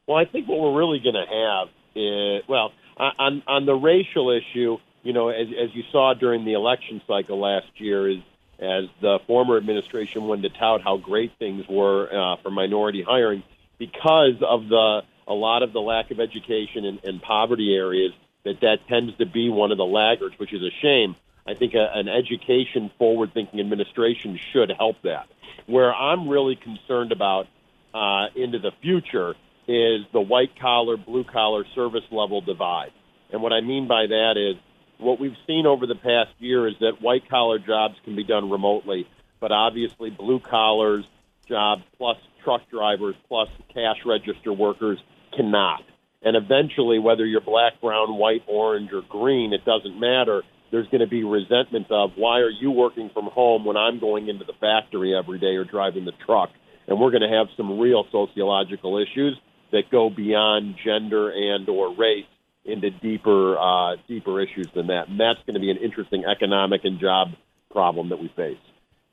Well, 0.07 0.17
I 0.17 0.25
think 0.25 0.47
what 0.47 0.59
we're 0.59 0.77
really 0.77 0.99
going 0.99 1.15
to 1.15 1.25
have 1.25 1.69
is, 1.95 2.43
well, 2.47 2.71
on, 2.97 3.43
on 3.47 3.65
the 3.65 3.73
racial 3.73 4.29
issue, 4.31 4.77
you 5.03 5.13
know, 5.13 5.29
as, 5.29 5.47
as 5.47 5.73
you 5.73 5.83
saw 5.91 6.13
during 6.13 6.45
the 6.45 6.53
election 6.53 7.01
cycle 7.07 7.39
last 7.39 7.67
year, 7.77 8.09
is 8.09 8.19
as 8.59 8.85
the 9.01 9.19
former 9.25 9.57
administration 9.57 10.25
wanted 10.25 10.53
to 10.53 10.59
tout 10.59 10.81
how 10.81 10.97
great 10.97 11.31
things 11.39 11.65
were 11.69 12.09
uh, 12.11 12.35
for 12.41 12.51
minority 12.51 13.01
hiring 13.01 13.41
because 13.77 14.35
of 14.41 14.67
the 14.67 15.01
a 15.27 15.33
lot 15.33 15.63
of 15.63 15.71
the 15.73 15.79
lack 15.79 16.11
of 16.11 16.19
education 16.19 16.85
and, 16.85 16.99
and 17.03 17.21
poverty 17.21 17.73
areas 17.75 18.11
that 18.43 18.59
that 18.61 18.79
tends 18.87 19.15
to 19.17 19.25
be 19.25 19.49
one 19.49 19.71
of 19.71 19.77
the 19.77 19.85
laggards, 19.85 20.37
which 20.39 20.53
is 20.53 20.61
a 20.61 20.71
shame. 20.81 21.15
I 21.47 21.53
think 21.53 21.73
a, 21.73 21.89
an 21.93 22.09
education 22.09 22.91
forward 22.97 23.33
thinking 23.33 23.59
administration 23.59 24.39
should 24.51 24.71
help 24.77 24.97
that. 25.03 25.27
Where 25.67 25.93
I'm 25.93 26.27
really 26.27 26.55
concerned 26.55 27.11
about 27.11 27.47
uh, 27.93 28.27
into 28.35 28.59
the 28.59 28.71
future 28.81 29.35
is 29.69 30.01
the 30.11 30.19
white 30.21 30.59
collar, 30.59 30.97
blue 30.97 31.23
collar 31.23 31.63
service 31.75 32.03
level 32.11 32.41
divide. 32.41 32.89
And 33.31 33.43
what 33.43 33.53
I 33.53 33.61
mean 33.61 33.87
by 33.87 34.07
that 34.07 34.33
is 34.35 34.59
what 34.97 35.19
we've 35.19 35.37
seen 35.45 35.67
over 35.67 35.85
the 35.85 35.95
past 35.95 36.31
year 36.39 36.67
is 36.67 36.73
that 36.79 37.01
white 37.01 37.29
collar 37.29 37.59
jobs 37.59 37.93
can 38.03 38.15
be 38.15 38.23
done 38.23 38.49
remotely, 38.49 39.07
but 39.39 39.51
obviously 39.51 40.09
blue 40.09 40.39
collars 40.39 41.05
jobs 41.47 41.83
plus 41.97 42.17
truck 42.43 42.61
drivers 42.71 43.15
plus 43.27 43.47
cash 43.71 43.97
register 44.05 44.51
workers 44.51 44.97
cannot. 45.37 45.81
And 46.23 46.35
eventually, 46.35 46.97
whether 46.97 47.25
you're 47.25 47.39
black, 47.39 47.79
brown, 47.79 48.17
white, 48.17 48.41
orange, 48.47 48.89
or 48.91 49.03
green, 49.07 49.53
it 49.53 49.63
doesn't 49.65 49.99
matter. 49.99 50.41
There's 50.71 50.87
going 50.87 51.01
to 51.01 51.07
be 51.07 51.23
resentment 51.23 51.91
of 51.91 52.11
why 52.15 52.39
are 52.39 52.49
you 52.49 52.71
working 52.71 53.11
from 53.13 53.25
home 53.25 53.65
when 53.65 53.77
I'm 53.77 53.99
going 53.99 54.29
into 54.29 54.45
the 54.45 54.53
factory 54.59 55.15
every 55.15 55.37
day 55.37 55.55
or 55.55 55.63
driving 55.63 56.05
the 56.05 56.11
truck? 56.25 56.49
and 56.89 56.99
we're 56.99 57.11
going 57.11 57.21
to 57.21 57.29
have 57.29 57.47
some 57.55 57.79
real 57.79 58.03
sociological 58.11 58.97
issues 58.97 59.39
that 59.71 59.89
go 59.91 60.09
beyond 60.09 60.75
gender 60.83 61.29
and 61.29 61.67
or 61.69 61.95
race 61.95 62.25
into 62.65 62.89
deeper 62.89 63.57
uh, 63.57 63.95
deeper 64.07 64.41
issues 64.41 64.67
than 64.75 64.87
that. 64.87 65.07
And 65.07 65.19
that's 65.19 65.39
going 65.45 65.55
to 65.55 65.59
be 65.59 65.71
an 65.71 65.77
interesting 65.77 66.25
economic 66.25 66.81
and 66.83 66.99
job 66.99 67.29
problem 67.71 68.09
that 68.09 68.19
we 68.19 68.31
face. 68.35 68.57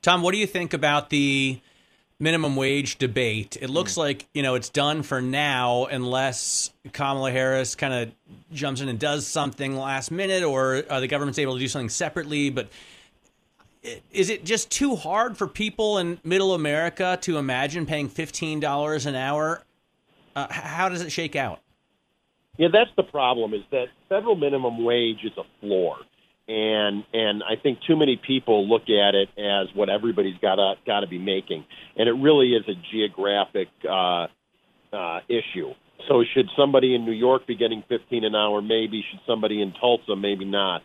Tom, 0.01 0.21
what 0.21 0.31
do 0.31 0.37
you 0.37 0.47
think 0.47 0.73
about 0.73 1.09
the 1.09 1.59
minimum 2.19 2.55
wage 2.55 2.97
debate? 2.97 3.57
It 3.59 3.69
looks 3.69 3.93
mm. 3.93 3.97
like 3.97 4.27
you 4.33 4.43
know 4.43 4.55
it's 4.55 4.69
done 4.69 5.03
for 5.03 5.21
now, 5.21 5.85
unless 5.85 6.71
Kamala 6.93 7.31
Harris 7.31 7.75
kind 7.75 7.93
of 7.93 8.11
jumps 8.51 8.81
in 8.81 8.89
and 8.89 8.99
does 8.99 9.25
something 9.25 9.75
last 9.75 10.11
minute, 10.11 10.43
or 10.43 10.83
uh, 10.89 10.99
the 10.99 11.07
government's 11.07 11.39
able 11.39 11.53
to 11.53 11.59
do 11.59 11.67
something 11.67 11.89
separately. 11.89 12.49
But 12.49 12.69
is 14.11 14.29
it 14.29 14.43
just 14.43 14.69
too 14.69 14.95
hard 14.95 15.37
for 15.37 15.47
people 15.47 15.97
in 15.97 16.19
Middle 16.23 16.53
America 16.53 17.17
to 17.21 17.37
imagine 17.37 17.85
paying 17.85 18.09
fifteen 18.09 18.59
dollars 18.59 19.05
an 19.05 19.15
hour? 19.15 19.63
Uh, 20.37 20.47
how 20.49 20.89
does 20.89 21.01
it 21.01 21.11
shake 21.11 21.35
out? 21.35 21.61
Yeah, 22.57 22.67
that's 22.71 22.91
the 22.95 23.03
problem. 23.03 23.53
Is 23.53 23.63
that 23.71 23.87
federal 24.09 24.35
minimum 24.35 24.83
wage 24.83 25.19
is 25.23 25.31
a 25.37 25.43
floor 25.61 25.97
and 26.47 27.03
and 27.13 27.43
I 27.43 27.61
think 27.61 27.79
too 27.85 27.95
many 27.97 28.19
people 28.25 28.67
look 28.67 28.83
at 28.83 29.15
it 29.15 29.29
as 29.37 29.67
what 29.75 29.89
everybody's 29.89 30.37
got 30.41 30.55
to 30.55 30.75
got 30.85 31.01
to 31.01 31.07
be 31.07 31.17
making, 31.17 31.65
and 31.97 32.07
it 32.07 32.13
really 32.13 32.53
is 32.53 32.63
a 32.67 32.73
geographic 32.91 33.67
uh, 33.87 34.27
uh, 34.93 35.19
issue. 35.27 35.73
So 36.07 36.23
should 36.33 36.47
somebody 36.55 36.95
in 36.95 37.05
New 37.05 37.11
York 37.11 37.47
be 37.47 37.55
getting 37.55 37.83
15 37.89 38.23
an 38.23 38.35
hour? 38.35 38.61
Maybe. 38.61 39.03
Should 39.11 39.19
somebody 39.27 39.61
in 39.61 39.73
Tulsa? 39.73 40.15
Maybe 40.15 40.45
not. 40.45 40.83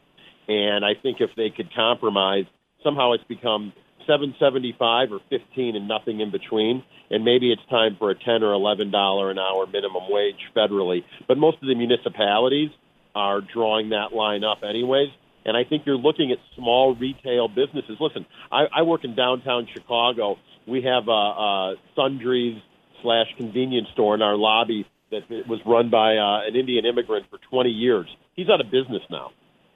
And 0.49 0.85
I 0.85 0.95
think 1.01 1.19
if 1.21 1.31
they 1.37 1.51
could 1.51 1.73
compromise, 1.73 2.47
somehow 2.83 3.13
it's 3.13 3.23
become 3.25 3.73
775 4.07 5.13
or 5.13 5.21
15 5.31 5.77
and 5.77 5.89
nothing 5.89 6.21
in 6.21 6.31
between. 6.31 6.83
And 7.11 7.25
maybe 7.25 7.53
it's 7.53 7.63
time 7.69 7.97
for 7.99 8.11
a 8.11 8.15
10 8.15 8.43
or 8.43 8.53
11 8.53 8.91
dollar 8.91 9.31
an 9.31 9.39
hour 9.39 9.67
minimum 9.67 10.05
wage 10.09 10.41
federally. 10.57 11.05
But 11.29 11.39
most 11.39 11.59
of 11.63 11.69
the 11.69 11.75
municipalities 11.75 12.71
are 13.15 13.41
drawing 13.41 13.91
that 13.91 14.13
line 14.13 14.45
up 14.45 14.59
anyways. 14.63 15.09
And 15.45 15.57
I 15.57 15.65
think 15.65 15.85
you're 15.87 15.97
looking 15.97 16.31
at 16.31 16.39
small 16.57 16.95
retail 16.95 17.49
businesses. 17.49 17.97
Listen, 18.01 18.27
I, 18.51 18.65
I 18.75 18.83
work 18.83 19.05
in 19.05 19.15
downtown 19.17 19.67
Chicago. 19.73 20.37
We 20.67 20.83
have 20.83 21.09
a, 21.09 21.11
a 21.11 21.75
Sundries 21.97 22.63
slash 23.03 23.27
convenience 23.37 23.89
store 23.93 24.15
in 24.15 24.23
our 24.23 24.37
lobby 24.37 24.87
that 25.11 25.29
was 25.49 25.61
run 25.67 25.91
by 25.91 26.17
uh, 26.17 26.47
an 26.47 26.57
Indian 26.57 26.87
immigrant 26.87 27.27
for 27.29 27.39
20 27.51 27.71
years. 27.71 28.07
He's 28.35 28.49
out 28.49 28.61
of 28.61 28.71
business 28.71 29.03
now, 29.11 29.31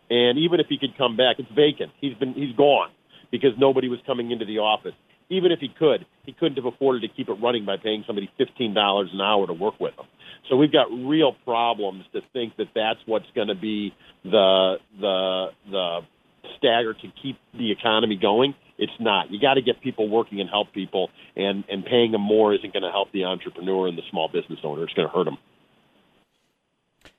and 0.09 0.39
even 0.39 0.61
if 0.61 0.67
he 0.69 0.79
could 0.79 0.97
come 0.97 1.17
back, 1.17 1.37
it's 1.39 1.51
vacant. 1.51 1.93
He's 2.01 2.15
been 2.15 2.33
he's 2.33 2.57
gone 2.57 2.91
because 3.31 3.51
nobody 3.59 3.89
was 3.89 3.99
coming 4.07 4.31
into 4.31 4.45
the 4.45 4.59
office. 4.59 4.95
Even 5.29 5.51
if 5.51 5.59
he 5.59 5.69
could, 5.69 6.07
he 6.25 6.33
couldn't 6.33 6.57
have 6.57 6.67
afforded 6.67 7.01
to 7.03 7.09
keep 7.09 7.29
it 7.29 7.37
running 7.43 7.65
by 7.65 7.77
paying 7.77 8.05
somebody 8.07 8.31
fifteen 8.39 8.75
dollars 8.75 9.11
an 9.12 9.21
hour 9.21 9.47
to 9.47 9.53
work 9.53 9.75
with 9.81 9.95
him. 9.95 10.07
So 10.49 10.57
we've 10.57 10.73
got 10.73 10.87
real 10.91 11.35
problems 11.45 12.05
to 12.12 12.21
think 12.33 12.57
that 12.59 12.69
that's 12.75 13.01
what's 13.07 13.27
going 13.35 13.49
to 13.49 13.57
be 13.57 13.93
the 14.25 14.77
the 15.01 15.47
the 15.71 16.01
stagger 16.59 16.95
to 16.95 17.12
keep 17.23 17.37
the 17.53 17.73
economy 17.73 18.17
going. 18.21 18.55
It's 18.79 18.93
not. 19.01 19.31
You 19.31 19.41
got 19.41 19.55
to 19.55 19.62
get 19.62 19.83
people 19.83 20.09
working 20.09 20.41
and 20.41 20.49
help 20.49 20.73
people, 20.73 21.11
and 21.35 21.65
and 21.69 21.85
paying 21.85 22.12
them 22.12 22.21
more 22.21 22.55
isn't 22.55 22.73
going 22.73 22.83
to 22.85 22.91
help 22.91 23.11
the 23.12 23.25
entrepreneur 23.25 23.89
and 23.89 23.99
the 23.99 24.03
small 24.11 24.29
business 24.29 24.61
owner. 24.62 24.85
It's 24.85 24.95
going 24.95 25.09
to 25.09 25.15
hurt 25.15 25.25
them. 25.25 25.39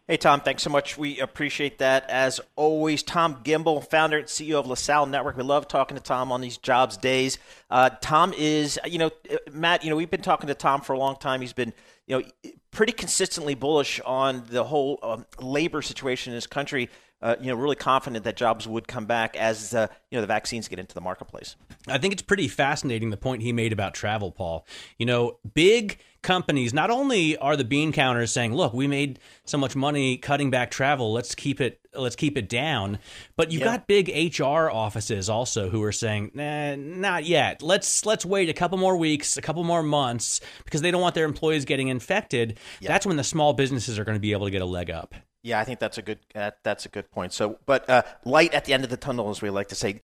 Hey, 0.09 0.15
Tom, 0.15 0.39
thanks 0.39 0.63
so 0.63 0.69
much. 0.69 0.97
We 0.97 1.19
appreciate 1.19 1.79
that. 1.79 2.09
As 2.09 2.39
always, 2.55 3.03
Tom 3.03 3.43
Gimbel, 3.43 3.85
founder 3.85 4.19
and 4.19 4.27
CEO 4.27 4.57
of 4.57 4.65
LaSalle 4.65 5.05
Network. 5.05 5.35
We 5.35 5.43
love 5.43 5.67
talking 5.67 5.97
to 5.97 6.01
Tom 6.01 6.31
on 6.31 6.39
these 6.39 6.55
jobs 6.55 6.95
days. 6.95 7.37
Uh, 7.69 7.89
Tom 7.99 8.33
is, 8.37 8.79
you 8.85 8.99
know, 8.99 9.11
Matt, 9.51 9.83
you 9.83 9.89
know, 9.89 9.97
we've 9.97 10.09
been 10.09 10.21
talking 10.21 10.47
to 10.47 10.53
Tom 10.53 10.79
for 10.79 10.93
a 10.93 10.97
long 10.97 11.17
time. 11.17 11.41
He's 11.41 11.51
been, 11.51 11.73
you 12.05 12.19
know, 12.19 12.51
pretty 12.71 12.93
consistently 12.93 13.55
bullish 13.55 13.99
on 14.05 14.43
the 14.49 14.63
whole 14.63 14.99
um, 15.03 15.25
labor 15.39 15.81
situation 15.81 16.33
in 16.33 16.37
this 16.37 16.47
country. 16.47 16.89
Uh, 17.19 17.35
you 17.41 17.47
know, 17.47 17.55
really 17.55 17.75
confident 17.75 18.23
that 18.25 18.35
jobs 18.35 18.67
would 18.67 18.87
come 18.87 19.07
back 19.07 19.35
as 19.35 19.73
uh, 19.73 19.87
you 20.11 20.17
know 20.17 20.21
the 20.21 20.27
vaccines 20.27 20.67
get 20.67 20.77
into 20.77 20.93
the 20.93 21.01
marketplace. 21.01 21.55
I 21.87 21.97
think 21.97 22.13
it's 22.13 22.21
pretty 22.21 22.47
fascinating 22.47 23.09
the 23.09 23.17
point 23.17 23.41
he 23.41 23.51
made 23.51 23.73
about 23.73 23.95
travel, 23.95 24.31
Paul. 24.31 24.67
You 24.99 25.07
know, 25.07 25.39
big 25.55 25.97
companies 26.21 26.73
not 26.73 26.91
only 26.91 27.37
are 27.37 27.55
the 27.55 27.63
bean 27.63 27.91
counters 27.91 28.31
saying, 28.31 28.53
"Look, 28.53 28.73
we 28.73 28.85
made 28.85 29.19
so 29.45 29.57
much 29.57 29.75
money 29.75 30.17
cutting 30.17 30.51
back 30.51 30.69
travel. 30.69 31.13
Let's 31.13 31.33
keep 31.33 31.61
it 31.61 31.79
let's 31.95 32.15
keep 32.15 32.37
it 32.37 32.49
down," 32.49 32.99
but 33.35 33.51
you've 33.51 33.61
yeah. 33.61 33.77
got 33.77 33.87
big 33.87 34.09
HR 34.09 34.69
offices 34.69 35.29
also 35.29 35.69
who 35.69 35.81
are 35.83 35.91
saying, 35.91 36.31
nah, 36.33 36.75
"Not 36.75 37.25
yet. 37.25 37.63
Let's 37.63 38.05
let's 38.05 38.25
wait 38.25 38.49
a 38.49 38.53
couple 38.53 38.77
more 38.77 38.97
weeks, 38.97 39.37
a 39.37 39.41
couple 39.41 39.63
more 39.63 39.81
months 39.81 40.41
because 40.65 40.81
they 40.81 40.91
don't 40.91 41.01
want 41.01 41.15
their 41.15 41.25
employees 41.25 41.65
getting 41.65 41.87
infected." 41.87 42.56
Yeah. 42.79 42.89
That's 42.89 43.05
when 43.05 43.17
the 43.17 43.23
small 43.23 43.53
businesses 43.53 43.97
are 43.99 44.03
going 44.03 44.15
to 44.15 44.21
be 44.21 44.31
able 44.31 44.45
to 44.45 44.51
get 44.51 44.61
a 44.61 44.65
leg 44.65 44.89
up. 44.89 45.15
Yeah, 45.43 45.59
I 45.59 45.63
think 45.63 45.79
that's 45.79 45.97
a 45.97 46.01
good 46.01 46.19
uh, 46.35 46.51
that's 46.63 46.85
a 46.85 46.89
good 46.89 47.09
point. 47.11 47.33
So, 47.33 47.57
but 47.65 47.89
uh, 47.89 48.03
light 48.25 48.53
at 48.53 48.65
the 48.65 48.73
end 48.73 48.83
of 48.83 48.89
the 48.89 48.97
tunnel, 48.97 49.29
as 49.29 49.41
we 49.41 49.49
like 49.49 49.69
to 49.69 49.75
say. 49.75 50.01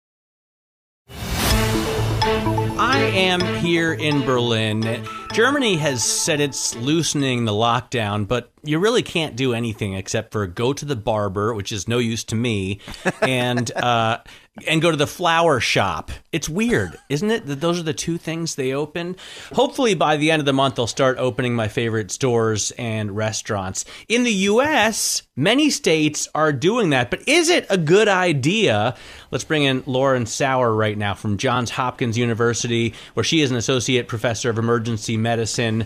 I 2.24 3.00
am 3.14 3.42
here 3.64 3.94
in 3.94 4.22
Berlin. 4.22 5.06
Germany 5.34 5.78
has 5.78 6.04
said 6.04 6.40
it's 6.40 6.76
loosening 6.76 7.46
the 7.46 7.52
lockdown, 7.52 8.28
but 8.28 8.52
you 8.64 8.80
really 8.80 9.02
can't 9.02 9.36
do 9.36 9.54
anything 9.54 9.94
except 9.94 10.32
for 10.32 10.46
go 10.46 10.74
to 10.74 10.86
the 10.86 10.96
barber, 10.96 11.54
which 11.54 11.72
is 11.72 11.88
no 11.88 11.98
use 11.98 12.24
to 12.26 12.36
me, 12.36 12.80
and 13.22 13.72
uh, 13.72 14.20
and 14.68 14.82
go 14.82 14.92
to 14.92 14.98
the 14.98 15.08
flower 15.08 15.60
shop. 15.62 16.12
It's 16.32 16.50
weird, 16.50 16.98
isn't 17.10 17.32
it? 17.32 17.46
That 17.46 17.62
those 17.62 17.80
are 17.80 17.84
the 17.84 17.94
two 17.94 18.18
things 18.18 18.56
they 18.56 18.74
open. 18.74 19.16
Hopefully, 19.54 19.94
by 19.94 20.18
the 20.18 20.30
end 20.30 20.42
of 20.42 20.46
the 20.46 20.54
month, 20.54 20.76
they'll 20.76 20.88
start 20.88 21.18
opening 21.18 21.56
my 21.56 21.70
favorite 21.70 22.12
stores 22.12 22.72
and 22.72 23.16
restaurants. 23.16 23.86
In 24.10 24.24
the 24.24 24.34
U.S., 24.34 25.24
many 25.38 25.70
states 25.70 26.28
are 26.36 26.52
doing 26.52 26.90
that, 26.90 27.10
but 27.10 27.28
is 27.28 27.50
it 27.50 27.66
a 27.70 27.78
good 27.78 28.10
idea? 28.10 28.96
Let's 29.32 29.46
bring 29.46 29.64
in 29.64 29.84
Lauren 29.86 30.26
Sauer 30.26 30.74
right 30.74 30.98
now 30.98 31.14
from 31.14 31.38
Johns 31.38 31.72
Hopkins 31.72 32.18
University, 32.18 32.94
where 33.14 33.24
she 33.24 33.42
is 33.42 33.52
an 33.52 33.58
associate 33.58 34.10
professor 34.10 34.50
of 34.50 34.58
emergency 34.58 35.16
medicine. 35.16 35.86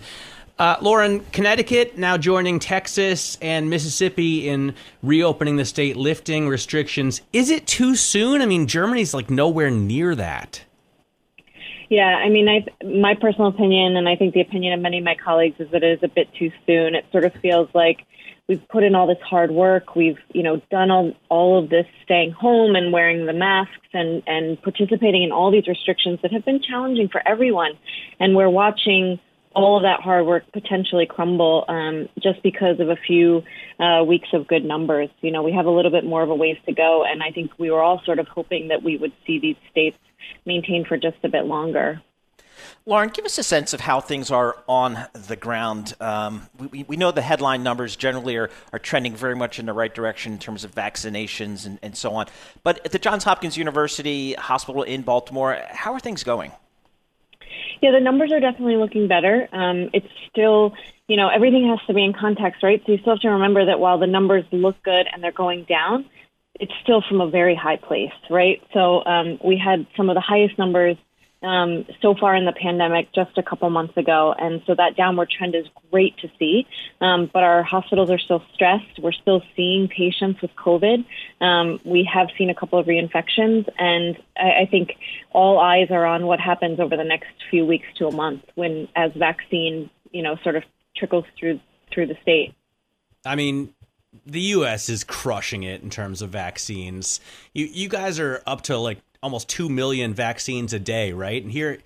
Uh, 0.57 0.77
Lauren, 0.81 1.19
Connecticut 1.33 1.97
now 1.97 2.17
joining 2.17 2.59
Texas 2.59 3.37
and 3.41 3.69
Mississippi 3.69 4.47
in 4.47 4.73
reopening 5.03 5.57
the 5.57 5.65
state, 5.65 5.97
lifting 5.97 6.47
restrictions. 6.47 7.21
Is 7.33 7.49
it 7.49 7.67
too 7.67 7.95
soon? 7.95 8.41
I 8.41 8.45
mean, 8.45 8.65
Germany's 8.65 9.13
like 9.13 9.29
nowhere 9.29 9.69
near 9.69 10.15
that. 10.15 10.63
Yeah, 11.89 12.07
I 12.07 12.29
mean, 12.29 12.47
I, 12.47 12.65
my 12.85 13.15
personal 13.15 13.49
opinion, 13.49 13.97
and 13.97 14.07
I 14.07 14.15
think 14.15 14.33
the 14.33 14.41
opinion 14.41 14.73
of 14.73 14.79
many 14.79 14.99
of 14.99 15.03
my 15.03 15.15
colleagues, 15.15 15.59
is 15.59 15.69
that 15.71 15.83
it 15.83 15.99
is 15.99 16.03
a 16.03 16.07
bit 16.07 16.33
too 16.33 16.51
soon. 16.65 16.95
It 16.95 17.05
sort 17.11 17.25
of 17.25 17.33
feels 17.41 17.69
like 17.73 18.05
we've 18.47 18.65
put 18.69 18.83
in 18.83 18.95
all 18.95 19.07
this 19.07 19.21
hard 19.21 19.51
work. 19.51 19.93
We've, 19.93 20.17
you 20.33 20.41
know, 20.41 20.61
done 20.71 20.89
all 20.89 21.13
all 21.29 21.59
of 21.59 21.69
this 21.69 21.85
staying 22.03 22.31
home 22.31 22.75
and 22.75 22.93
wearing 22.93 23.25
the 23.25 23.33
masks 23.33 23.89
and 23.93 24.23
and 24.25 24.59
participating 24.63 25.21
in 25.23 25.31
all 25.31 25.51
these 25.51 25.67
restrictions 25.67 26.19
that 26.21 26.31
have 26.31 26.45
been 26.45 26.61
challenging 26.61 27.09
for 27.09 27.21
everyone. 27.27 27.73
And 28.19 28.35
we're 28.35 28.49
watching 28.49 29.19
all 29.55 29.77
of 29.77 29.83
that 29.83 30.01
hard 30.01 30.25
work 30.25 30.43
potentially 30.51 31.05
crumble 31.05 31.65
um, 31.67 32.09
just 32.21 32.43
because 32.43 32.79
of 32.79 32.89
a 32.89 32.95
few 32.95 33.41
uh, 33.79 34.03
weeks 34.03 34.27
of 34.33 34.47
good 34.47 34.65
numbers. 34.65 35.09
You 35.21 35.31
know, 35.31 35.43
we 35.43 35.53
have 35.53 35.65
a 35.65 35.71
little 35.71 35.91
bit 35.91 36.03
more 36.03 36.21
of 36.21 36.29
a 36.29 36.35
ways 36.35 36.57
to 36.65 36.73
go, 36.73 37.03
and 37.05 37.23
I 37.23 37.31
think 37.31 37.51
we 37.57 37.71
were 37.71 37.81
all 37.81 38.01
sort 38.05 38.19
of 38.19 38.27
hoping 38.27 38.67
that 38.67 38.83
we 38.83 38.97
would 38.97 39.13
see 39.25 39.39
these 39.39 39.55
states 39.71 39.97
maintain 40.45 40.85
for 40.85 40.97
just 40.97 41.17
a 41.23 41.29
bit 41.29 41.45
longer. 41.45 42.01
Lauren, 42.85 43.09
give 43.09 43.25
us 43.25 43.37
a 43.37 43.43
sense 43.43 43.73
of 43.73 43.81
how 43.81 43.99
things 43.99 44.31
are 44.31 44.57
on 44.67 44.97
the 45.13 45.35
ground. 45.35 45.93
Um, 45.99 46.47
we, 46.71 46.83
we, 46.83 46.97
know 46.97 47.11
the 47.11 47.21
headline 47.21 47.63
numbers 47.63 47.95
generally 47.95 48.37
are, 48.37 48.49
are 48.71 48.79
trending 48.79 49.15
very 49.15 49.35
much 49.35 49.59
in 49.59 49.65
the 49.65 49.73
right 49.73 49.93
direction 49.93 50.33
in 50.33 50.39
terms 50.39 50.63
of 50.63 50.73
vaccinations 50.73 51.65
and, 51.65 51.79
and 51.81 51.97
so 51.97 52.13
on. 52.13 52.27
But 52.63 52.85
at 52.85 52.91
the 52.91 52.99
Johns 52.99 53.23
Hopkins 53.23 53.57
University 53.57 54.33
Hospital 54.33 54.83
in 54.83 55.01
Baltimore, 55.01 55.59
how 55.69 55.93
are 55.93 55.99
things 55.99 56.23
going? 56.23 56.51
Yeah, 57.81 57.91
the 57.91 57.99
numbers 57.99 58.31
are 58.31 58.39
definitely 58.39 58.77
looking 58.77 59.07
better. 59.07 59.47
Um, 59.51 59.89
it's 59.93 60.07
still, 60.29 60.73
you 61.07 61.17
know, 61.17 61.29
everything 61.29 61.67
has 61.69 61.85
to 61.87 61.93
be 61.93 62.03
in 62.03 62.13
context, 62.13 62.63
right? 62.63 62.81
So 62.85 62.91
you 62.91 62.97
still 62.99 63.13
have 63.13 63.21
to 63.21 63.29
remember 63.29 63.65
that 63.65 63.79
while 63.79 63.99
the 63.99 64.07
numbers 64.07 64.45
look 64.51 64.81
good 64.83 65.07
and 65.11 65.23
they're 65.23 65.31
going 65.31 65.65
down, 65.65 66.05
it's 66.59 66.71
still 66.83 67.03
from 67.07 67.21
a 67.21 67.29
very 67.29 67.55
high 67.55 67.77
place, 67.77 68.13
right? 68.29 68.61
So 68.73 69.03
um, 69.05 69.39
we 69.43 69.57
had 69.57 69.85
some 69.97 70.09
of 70.09 70.15
the 70.15 70.21
highest 70.21 70.57
numbers 70.57 70.97
um, 71.45 71.85
so 72.01 72.15
far 72.19 72.35
in 72.35 72.45
the 72.45 72.51
pandemic 72.51 73.13
just 73.13 73.37
a 73.37 73.43
couple 73.43 73.69
months 73.69 73.95
ago. 73.97 74.33
And 74.37 74.63
so 74.65 74.73
that 74.75 74.97
downward 74.97 75.29
trend 75.29 75.53
is 75.53 75.65
great 75.91 76.17
to 76.17 76.29
see. 76.39 76.65
Um, 77.01 77.29
but 77.31 77.43
our 77.43 77.61
hospitals 77.61 78.09
are 78.09 78.17
still 78.17 78.41
stressed. 78.53 78.99
We're 78.99 79.11
still 79.11 79.43
seeing 79.55 79.87
patients 79.87 80.41
with 80.41 80.51
COVID. 80.55 81.05
Um, 81.41 81.79
we 81.85 82.09
have 82.11 82.29
seen 82.37 82.49
a 82.49 82.55
couple 82.55 82.79
of 82.79 82.87
reinfections. 82.87 83.69
And 83.77 84.17
I, 84.35 84.63
I 84.63 84.67
think 84.69 84.93
all 85.31 85.59
eyes 85.59 85.91
are 85.91 86.05
on 86.05 86.25
what 86.25 86.39
happens 86.39 86.79
over 86.79 86.97
the 86.97 87.03
next 87.03 87.29
few 87.51 87.65
weeks 87.65 87.87
to 87.97 88.07
a 88.07 88.11
month 88.11 88.43
when, 88.55 88.87
as 88.95 89.11
vaccine, 89.13 89.91
you 90.11 90.23
know, 90.23 90.37
sort 90.43 90.55
of 90.55 90.63
trickles 90.97 91.25
through 91.39 91.59
through 91.93 92.07
the 92.07 92.17
state. 92.23 92.55
I 93.25 93.35
mean, 93.35 93.73
the 94.25 94.41
U.S. 94.41 94.89
is 94.89 95.03
crushing 95.03 95.63
it 95.63 95.83
in 95.83 95.89
terms 95.91 96.21
of 96.23 96.31
vaccines. 96.31 97.19
You 97.53 97.65
you 97.65 97.87
guys 97.87 98.19
are 98.19 98.41
up 98.47 98.61
to 98.63 98.77
like 98.77 98.99
almost 99.25 99.49
2 99.49 99.67
million 99.69 100.13
vaccines 100.13 100.71
a 100.71 100.79
day, 100.79 101.11
right? 101.11 101.41
And 101.41 101.51
here 101.51 101.79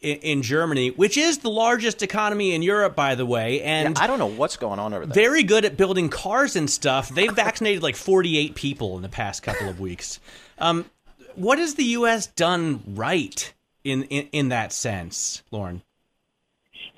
in, 0.00 0.16
in 0.16 0.42
Germany, 0.42 0.88
which 0.90 1.18
is 1.18 1.38
the 1.38 1.50
largest 1.50 2.02
economy 2.02 2.54
in 2.54 2.62
Europe, 2.62 2.96
by 2.96 3.14
the 3.14 3.26
way, 3.26 3.60
and 3.60 3.96
Yeah, 3.96 4.02
I 4.02 4.06
don't 4.06 4.18
know 4.18 4.26
what's 4.26 4.56
going 4.56 4.78
on 4.78 4.94
over 4.94 5.04
there. 5.04 5.14
very 5.14 5.42
good 5.42 5.66
at 5.66 5.76
building 5.76 6.08
cars 6.08 6.56
and 6.56 6.70
stuff. 6.70 7.10
They've 7.10 7.30
vaccinated 7.32 7.82
like 7.82 7.96
48 7.96 8.54
people 8.54 8.96
in 8.96 9.02
the 9.02 9.10
past 9.10 9.42
couple 9.42 9.68
of 9.68 9.78
weeks. 9.78 10.18
Um, 10.58 10.86
what 11.34 11.58
has 11.58 11.74
the 11.74 11.84
U.S. 12.00 12.28
done 12.28 12.82
right 12.86 13.52
in, 13.84 14.04
in, 14.04 14.28
in 14.32 14.48
that 14.48 14.72
sense, 14.72 15.42
Lauren? 15.50 15.82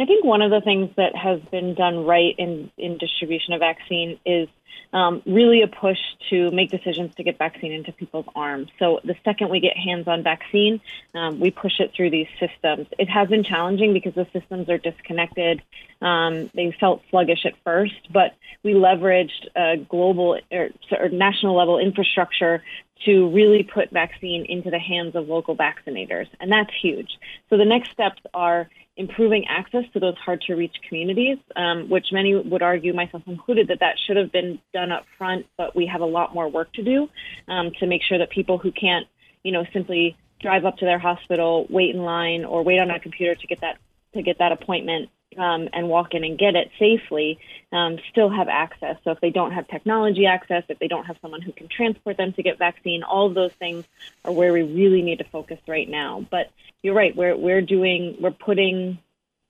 I 0.01 0.05
think 0.05 0.25
one 0.25 0.43
of 0.43 0.53
the 0.53 0.61
things 0.61 0.91
that 0.97 1.17
has 1.17 1.41
been 1.51 1.75
done 1.75 2.05
right 2.05 2.37
in, 2.39 2.71
in 2.79 2.99
distribution 2.99 3.53
of 3.53 3.59
vaccine 3.59 4.21
is 4.25 4.49
um, 4.93 5.23
really 5.27 5.63
a 5.63 5.69
push 5.69 5.99
to 6.31 6.51
make 6.51 6.71
decisions 6.71 7.15
to 7.17 7.23
get 7.23 7.39
vaccine 7.39 7.73
into 7.73 7.93
people's 7.93 8.27
arms. 8.35 8.69
So 8.79 9.01
the 9.05 9.15
second 9.25 9.51
we 9.51 9.61
get 9.61 9.77
hands-on 9.77 10.23
vaccine, 10.23 10.81
um, 11.15 11.41
we 11.41 11.51
push 11.51 11.81
it 11.81 11.93
through 11.95 12.11
these 12.11 12.29
systems. 12.41 12.87
It 12.99 13.09
has 13.09 13.29
been 13.29 13.45
challenging 13.45 13.93
because 13.93 14.15
the 14.15 14.27
systems 14.33 14.69
are 14.69 14.79
disconnected. 14.79 15.63
Um, 16.01 16.51
they 16.55 16.75
felt 16.79 17.03
sluggish 17.11 17.45
at 17.45 17.55
first, 17.65 18.13
but 18.13 18.35
we 18.63 18.73
leveraged 18.73 19.49
a 19.55 19.77
global 19.77 20.39
or, 20.51 20.71
or 20.99 21.09
national 21.09 21.57
level 21.57 21.79
infrastructure 21.79 22.63
to 23.05 23.29
really 23.31 23.63
put 23.63 23.91
vaccine 23.91 24.45
into 24.47 24.71
the 24.71 24.79
hands 24.79 25.15
of 25.15 25.29
local 25.29 25.57
vaccinators, 25.57 26.27
and 26.41 26.51
that's 26.51 26.73
huge. 26.83 27.11
So 27.49 27.57
the 27.57 27.65
next 27.65 27.93
steps 27.93 28.21
are 28.35 28.69
improving 28.99 29.47
access 29.49 29.85
to 29.93 30.01
those 30.01 30.17
hard 30.17 30.41
to 30.43 30.55
reach 30.55 30.75
communities, 30.87 31.39
um, 31.55 31.89
which 31.89 32.07
many 32.13 32.35
would 32.35 32.63
argue, 32.63 32.93
myself 32.93 33.23
included, 33.27 33.69
that 33.69 33.79
that 33.81 33.95
should 34.07 34.17
have 34.17 34.33
been 34.33 34.59
done 34.75 34.91
up 34.91 35.05
front, 35.17 35.47
but 35.57 35.75
we 35.75 35.87
have 35.87 36.01
a 36.01 36.07
lot 36.07 36.35
more 36.35 36.49
work 36.49 36.73
to 36.73 36.83
do 36.83 37.09
um, 37.47 37.71
to 37.79 37.87
make 37.87 38.03
sure 38.03 38.19
that 38.19 38.29
people 38.29 38.59
who 38.59 38.73
can't, 38.73 39.07
you 39.45 39.53
know, 39.53 39.65
simply 39.73 40.17
drive 40.41 40.65
up 40.65 40.77
to 40.79 40.85
their 40.85 40.99
hospital, 40.99 41.67
wait 41.71 41.95
in 41.95 42.03
line, 42.03 42.45
or 42.45 42.65
wait 42.65 42.81
on 42.81 42.91
a 42.91 42.99
computer 42.99 43.35
to 43.37 43.47
get 43.47 43.61
that 43.61 43.79
to 44.15 44.23
get 44.23 44.39
that 44.39 44.53
appointment 44.53 45.11
um, 45.37 45.69
and 45.73 45.89
walk 45.89 46.15
in 46.15 46.25
and 46.25 46.39
get 46.39 46.55
it 46.57 46.71
safely, 46.79 47.39
um, 47.73 47.99
still 48.11 48.31
have 48.31 48.49
access. 48.49 48.97
So 49.05 49.11
if 49.11 49.21
they 49.21 49.31
don't 49.31 49.53
have 49.53 49.69
technology 49.69 50.27
access, 50.27 50.65
if 50.69 50.79
they 50.79 50.89
don't 50.89 51.05
have 51.05 51.17
someone 51.21 51.43
who 51.43 51.53
can 51.53 51.69
transport 51.69 52.17
them 52.17 52.33
to 52.35 52.43
get 52.43 52.59
vaccine, 52.59 53.03
all 53.03 53.27
of 53.27 53.35
those 53.35 53.53
things 53.59 53.85
are 54.25 54.33
where 54.33 54.53
we 54.53 54.63
really 54.63 55.03
need 55.03 55.19
to 55.19 55.25
focus 55.25 55.59
right 55.67 55.89
now. 55.89 56.27
But 56.31 56.51
you're 56.83 56.95
right. 56.95 57.15
We're 57.15 57.37
we're 57.37 57.63
doing 57.63 58.17
we're 58.21 58.31
putting 58.31 58.99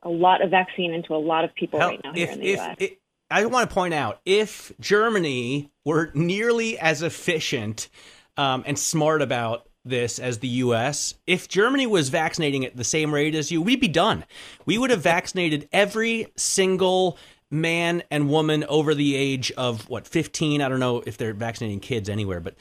a 0.03 0.09
lot 0.09 0.43
of 0.43 0.51
vaccine 0.51 0.93
into 0.93 1.15
a 1.15 1.19
lot 1.19 1.45
of 1.45 1.55
people 1.55 1.81
Hell, 1.81 1.91
right 1.91 2.01
now 2.03 2.13
here 2.13 2.27
if, 2.27 2.33
in 2.33 2.41
the 2.41 2.47
if, 2.47 2.59
U.S. 2.59 2.77
it- 2.79 2.99
I 3.31 3.45
want 3.45 3.69
to 3.69 3.75
point 3.75 3.93
out 3.93 4.23
if 4.25 4.73
Germany 4.81 5.71
were 5.85 6.11
nearly 6.15 6.79
as 6.79 7.03
efficient 7.03 7.91
um, 8.39 8.63
and 8.67 8.79
smart 8.79 9.21
about 9.21 9.68
this 9.89 10.19
as 10.19 10.39
the 10.39 10.49
U.S., 10.49 11.15
if 11.27 11.49
Germany 11.49 11.87
was 11.87 12.09
vaccinating 12.09 12.65
at 12.65 12.77
the 12.77 12.85
same 12.85 13.13
rate 13.13 13.35
as 13.35 13.51
you, 13.51 13.63
we'd 13.63 13.81
be 13.81 13.89
done. 13.89 14.25
We 14.67 14.79
would 14.79 14.91
have 14.91 15.03
vaccinated 15.03 15.69
every 15.73 16.29
single 16.37 17.19
man 17.51 18.03
and 18.11 18.29
woman 18.29 18.65
over 18.69 18.95
the 18.95 19.17
age 19.17 19.51
of 19.53 19.89
what 19.89 20.07
15. 20.07 20.61
I 20.61 20.69
don't 20.69 20.81
know 20.81 21.03
if 21.07 21.17
they're 21.17 21.35
vaccinating 21.35 21.81
kids 21.81 22.09
anywhere, 22.09 22.41
but 22.41 22.55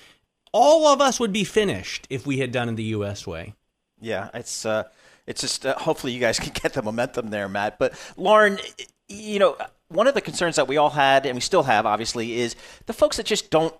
all 0.54 0.88
of 0.88 1.02
us 1.02 1.20
would 1.20 1.34
be 1.34 1.44
finished 1.44 2.08
if 2.10 2.26
we 2.26 2.38
had 2.38 2.52
done 2.52 2.70
it 2.70 2.76
the 2.76 2.84
U.S. 2.84 3.28
way. 3.28 3.54
Yeah, 4.00 4.30
it's 4.34 4.66
uh, 4.66 4.84
it's 5.26 5.42
just 5.42 5.66
uh, 5.66 5.76
hopefully 5.76 6.14
you 6.14 6.20
guys 6.20 6.40
can 6.42 6.54
get 6.54 6.74
the 6.74 6.82
momentum 6.82 7.30
there, 7.30 7.50
Matt. 7.50 7.80
But 7.80 7.94
Lauren, 8.16 8.60
you 9.08 9.40
know, 9.40 9.58
one 9.90 10.08
of 10.08 10.14
the 10.14 10.22
concerns 10.22 10.56
that 10.56 10.68
we 10.68 10.78
all 10.78 10.90
had 10.90 11.26
and 11.26 11.36
we 11.36 11.42
still 11.42 11.64
have, 11.64 11.86
obviously, 11.86 12.40
is 12.40 12.56
the 12.86 12.94
folks 12.94 13.18
that 13.18 13.26
just 13.26 13.50
don't 13.50 13.76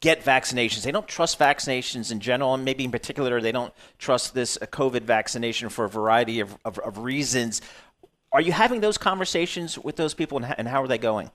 get 0.00 0.24
vaccinations. 0.24 0.82
They 0.82 0.92
don't 0.92 1.08
trust 1.08 1.38
vaccinations 1.38 2.12
in 2.12 2.20
general, 2.20 2.54
and 2.54 2.64
maybe 2.64 2.84
in 2.84 2.90
particular, 2.90 3.40
they 3.40 3.52
don't 3.52 3.72
trust 3.98 4.34
this 4.34 4.58
uh, 4.60 4.66
COVID 4.66 5.02
vaccination 5.02 5.68
for 5.68 5.84
a 5.84 5.88
variety 5.88 6.40
of, 6.40 6.56
of, 6.64 6.78
of 6.78 6.98
reasons. 6.98 7.60
Are 8.32 8.40
you 8.40 8.52
having 8.52 8.80
those 8.80 8.98
conversations 8.98 9.78
with 9.78 9.96
those 9.96 10.14
people, 10.14 10.38
and 10.38 10.54
and 10.58 10.68
how 10.68 10.82
are 10.82 10.88
they 10.88 10.98
going? 10.98 11.30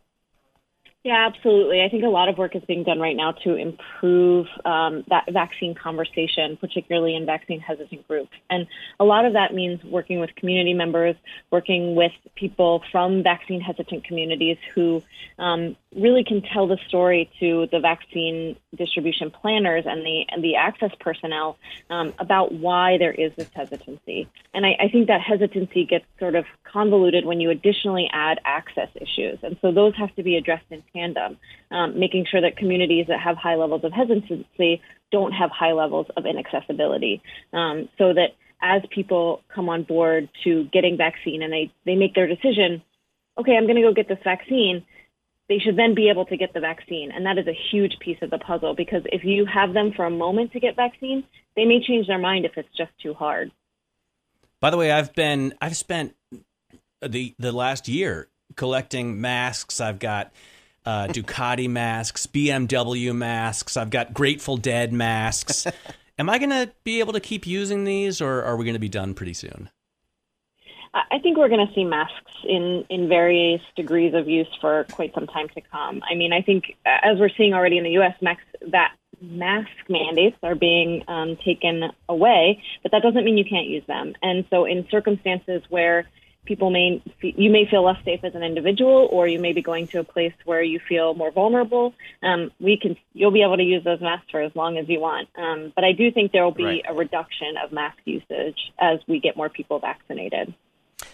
Yeah, 1.03 1.27
absolutely. 1.27 1.81
I 1.81 1.89
think 1.89 2.05
a 2.05 2.07
lot 2.07 2.29
of 2.29 2.37
work 2.37 2.55
is 2.55 2.63
being 2.65 2.83
done 2.83 2.97
right 2.97 3.15
now 3.15 3.33
to 3.43 3.55
improve 3.55 4.47
um, 4.63 5.03
that 5.09 5.25
vaccine 5.29 5.75
conversation, 5.75 6.55
particularly 6.55 7.13
in 7.13 7.25
vaccine 7.25 7.59
hesitant 7.59 8.07
groups. 8.07 8.31
And 8.49 8.67
a 9.01 9.03
lot 9.03 9.25
of 9.25 9.33
that 9.33 9.53
means 9.53 9.83
working 9.83 10.21
with 10.21 10.33
community 10.35 10.73
members, 10.73 11.17
working 11.51 11.95
with 11.95 12.13
people 12.35 12.83
from 12.89 13.21
vaccine 13.21 13.59
hesitant 13.59 14.05
communities 14.05 14.57
who 14.73 15.03
um, 15.39 15.75
really 15.95 16.23
can 16.23 16.41
tell 16.41 16.67
the 16.67 16.77
story 16.87 17.29
to 17.39 17.67
the 17.71 17.79
vaccine 17.79 18.55
distribution 18.75 19.31
planners 19.31 19.85
and 19.87 20.01
the 20.05 20.25
and 20.29 20.43
the 20.43 20.55
access 20.55 20.91
personnel 20.99 21.57
um, 21.89 22.13
about 22.19 22.53
why 22.53 22.97
there 22.97 23.11
is 23.11 23.31
this 23.35 23.49
hesitancy. 23.53 24.27
And 24.53 24.65
I, 24.65 24.75
I 24.79 24.87
think 24.89 25.07
that 25.07 25.21
hesitancy 25.21 25.85
gets 25.85 26.05
sort 26.19 26.35
of 26.35 26.45
convoluted 26.63 27.25
when 27.25 27.39
you 27.39 27.49
additionally 27.49 28.09
add 28.11 28.39
access 28.45 28.89
issues, 28.95 29.39
and 29.43 29.57
so 29.61 29.71
those 29.71 29.95
have 29.95 30.13
to 30.15 30.23
be 30.23 30.37
addressed 30.37 30.65
in 30.69 30.83
tandem, 30.93 31.37
um, 31.71 31.99
making 31.99 32.25
sure 32.29 32.41
that 32.41 32.57
communities 32.57 33.07
that 33.07 33.19
have 33.19 33.37
high 33.37 33.55
levels 33.55 33.83
of 33.83 33.91
hesitancy 33.91 34.81
don't 35.11 35.31
have 35.31 35.51
high 35.51 35.73
levels 35.73 36.07
of 36.17 36.25
inaccessibility, 36.25 37.21
um, 37.53 37.87
so 37.97 38.13
that 38.13 38.35
as 38.61 38.81
people 38.89 39.41
come 39.53 39.69
on 39.69 39.83
board 39.83 40.29
to 40.43 40.63
getting 40.71 40.97
vaccine 40.97 41.43
and 41.43 41.51
they, 41.51 41.71
they 41.85 41.95
make 41.95 42.15
their 42.15 42.27
decision, 42.27 42.81
okay, 43.37 43.57
I'm 43.57 43.65
going 43.65 43.75
to 43.75 43.81
go 43.81 43.93
get 43.93 44.07
this 44.07 44.19
vaccine, 44.23 44.85
they 45.49 45.59
should 45.59 45.77
then 45.77 45.93
be 45.93 46.09
able 46.09 46.25
to 46.25 46.37
get 46.37 46.53
the 46.53 46.59
vaccine. 46.59 47.11
And 47.11 47.25
that 47.25 47.37
is 47.37 47.47
a 47.47 47.57
huge 47.71 47.97
piece 47.99 48.17
of 48.21 48.29
the 48.29 48.37
puzzle 48.37 48.75
because 48.75 49.03
if 49.05 49.23
you 49.23 49.45
have 49.45 49.73
them 49.73 49.91
for 49.95 50.05
a 50.05 50.09
moment 50.09 50.53
to 50.53 50.59
get 50.59 50.75
vaccine, 50.75 51.23
they 51.55 51.65
may 51.65 51.83
change 51.85 52.07
their 52.07 52.19
mind 52.19 52.45
if 52.45 52.53
it's 52.57 52.75
just 52.77 52.91
too 53.01 53.13
hard. 53.13 53.51
By 54.59 54.69
the 54.69 54.77
way, 54.77 54.91
I've 54.91 55.13
been 55.13 55.53
I've 55.61 55.75
spent 55.75 56.15
the 57.01 57.35
the 57.37 57.51
last 57.51 57.87
year 57.87 58.29
collecting 58.55 59.19
masks. 59.19 59.81
I've 59.81 59.99
got 59.99 60.31
uh, 60.85 61.07
Ducati 61.07 61.69
masks, 61.69 62.25
BMW 62.25 63.13
masks. 63.13 63.75
I've 63.75 63.89
got 63.89 64.13
Grateful 64.13 64.57
Dead 64.57 64.93
masks. 64.93 65.67
Am 66.17 66.29
I 66.29 66.37
going 66.37 66.51
to 66.51 66.71
be 66.83 66.99
able 66.99 67.13
to 67.13 67.19
keep 67.19 67.47
using 67.47 67.85
these, 67.85 68.21
or 68.21 68.43
are 68.43 68.55
we 68.55 68.65
going 68.65 68.75
to 68.75 68.79
be 68.79 68.87
done 68.87 69.15
pretty 69.15 69.33
soon? 69.33 69.69
I 70.93 71.17
think 71.19 71.37
we're 71.37 71.49
going 71.49 71.65
to 71.65 71.73
see 71.73 71.83
masks 71.83 72.31
in, 72.43 72.85
in 72.89 73.09
various 73.09 73.61
degrees 73.75 74.13
of 74.13 74.27
use 74.27 74.47
for 74.61 74.85
quite 74.91 75.13
some 75.13 75.25
time 75.25 75.49
to 75.49 75.61
come. 75.61 76.01
I 76.09 76.13
mean, 76.15 76.33
I 76.33 76.41
think 76.41 76.75
as 76.85 77.17
we're 77.17 77.29
seeing 77.35 77.53
already 77.53 77.77
in 77.77 77.83
the 77.83 77.91
U.S., 77.91 78.13
max, 78.21 78.43
that 78.71 78.93
mask 79.19 79.69
mandates 79.89 80.37
are 80.43 80.55
being 80.55 81.03
um, 81.07 81.37
taken 81.43 81.91
away, 82.07 82.61
but 82.83 82.91
that 82.91 83.01
doesn't 83.01 83.23
mean 83.23 83.37
you 83.37 83.45
can't 83.45 83.67
use 83.67 83.83
them. 83.87 84.13
And 84.21 84.45
so, 84.49 84.65
in 84.65 84.87
circumstances 84.91 85.63
where 85.69 86.07
people 86.45 86.69
may 86.69 87.01
you 87.21 87.49
may 87.49 87.65
feel 87.65 87.83
less 87.83 88.03
safe 88.03 88.19
as 88.23 88.35
an 88.35 88.43
individual, 88.43 89.07
or 89.11 89.27
you 89.27 89.39
may 89.39 89.53
be 89.53 89.61
going 89.61 89.87
to 89.87 89.99
a 89.99 90.03
place 90.03 90.33
where 90.45 90.61
you 90.61 90.79
feel 90.87 91.13
more 91.15 91.31
vulnerable, 91.31 91.93
um, 92.21 92.51
we 92.59 92.77
can 92.77 92.97
you'll 93.13 93.31
be 93.31 93.41
able 93.41 93.57
to 93.57 93.63
use 93.63 93.83
those 93.83 94.01
masks 94.01 94.29
for 94.29 94.41
as 94.41 94.55
long 94.55 94.77
as 94.77 94.87
you 94.89 94.99
want. 94.99 95.29
Um, 95.35 95.71
but 95.75 95.83
I 95.83 95.93
do 95.93 96.11
think 96.11 96.31
there 96.31 96.43
will 96.43 96.51
be 96.51 96.65
Right. 96.65 96.85
a 96.87 96.93
reduction 96.93 97.55
of 97.63 97.71
mask 97.71 97.97
usage 98.05 98.57
as 98.77 98.99
we 99.07 99.19
get 99.19 99.37
more 99.37 99.49
people 99.49 99.79
vaccinated. 99.79 100.53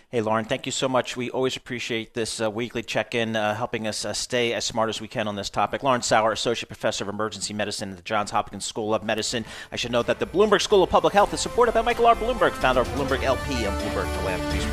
Hey, 0.09 0.21
Lauren, 0.21 0.45
thank 0.45 0.65
you 0.65 0.71
so 0.71 0.89
much. 0.89 1.15
We 1.15 1.29
always 1.29 1.55
appreciate 1.55 2.15
this 2.15 2.41
uh, 2.41 2.49
weekly 2.49 2.81
check 2.81 3.13
in, 3.13 3.35
uh, 3.35 3.53
helping 3.53 3.85
us 3.85 4.05
uh, 4.05 4.13
stay 4.13 4.53
as 4.53 4.65
smart 4.65 4.89
as 4.89 4.99
we 4.99 5.07
can 5.07 5.27
on 5.27 5.35
this 5.35 5.51
topic. 5.51 5.83
Lauren 5.83 6.01
Sauer, 6.01 6.31
Associate 6.31 6.67
Professor 6.67 7.03
of 7.03 7.09
Emergency 7.09 7.53
Medicine 7.53 7.91
at 7.91 7.97
the 7.97 8.03
Johns 8.03 8.31
Hopkins 8.31 8.65
School 8.65 8.93
of 8.95 9.03
Medicine. 9.03 9.45
I 9.71 9.75
should 9.75 9.91
note 9.91 10.07
that 10.07 10.19
the 10.19 10.25
Bloomberg 10.25 10.61
School 10.61 10.81
of 10.81 10.89
Public 10.89 11.13
Health 11.13 11.33
is 11.33 11.39
supported 11.39 11.73
by 11.73 11.83
Michael 11.83 12.07
R. 12.07 12.15
Bloomberg, 12.15 12.53
founder 12.53 12.81
of 12.81 12.87
Bloomberg 12.89 13.21
LP 13.23 13.65
and 13.65 13.81
Bloomberg 13.81 14.07
Philanthropies. 14.17 14.65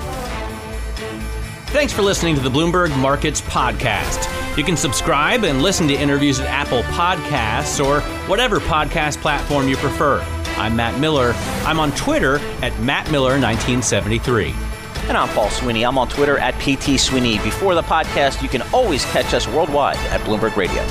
Thanks 1.70 1.92
for 1.92 2.00
listening 2.00 2.35
to 2.37 2.40
the 2.40 2.48
Bloomberg 2.48 2.96
Markets 2.98 3.42
Podcast. 3.42 4.33
You 4.57 4.64
can 4.64 4.79
subscribe 4.79 5.44
and 5.44 5.61
listen 5.61 5.87
to 5.88 5.94
interviews 5.94 6.40
at 6.40 6.46
Apple 6.46 6.81
Podcasts 6.85 7.85
or 7.85 8.00
whatever 8.26 8.59
podcast 8.59 9.18
platform 9.18 9.68
you 9.68 9.76
prefer. 9.76 10.22
I'm 10.57 10.74
Matt 10.76 10.98
Miller. 10.98 11.35
I'm 11.66 11.79
on 11.79 11.92
Twitter 11.92 12.37
at 12.62 12.72
MattMiller1973. 12.74 14.65
And 15.09 15.16
I'm 15.16 15.29
Paul 15.29 15.51
Sweeney. 15.51 15.85
I'm 15.85 15.99
on 15.99 16.09
Twitter 16.09 16.37
at 16.38 16.55
PT 16.55 16.99
Sweeney. 16.99 17.38
Before 17.38 17.77
the 17.77 17.83
podcast, 17.83 18.42
you 18.42 18.49
can 18.49 18.62
always 18.75 19.05
catch 19.07 19.35
us 19.35 19.47
worldwide 19.47 19.97
at 20.11 20.21
Bloomberg 20.23 20.57
Radio. 20.57 20.83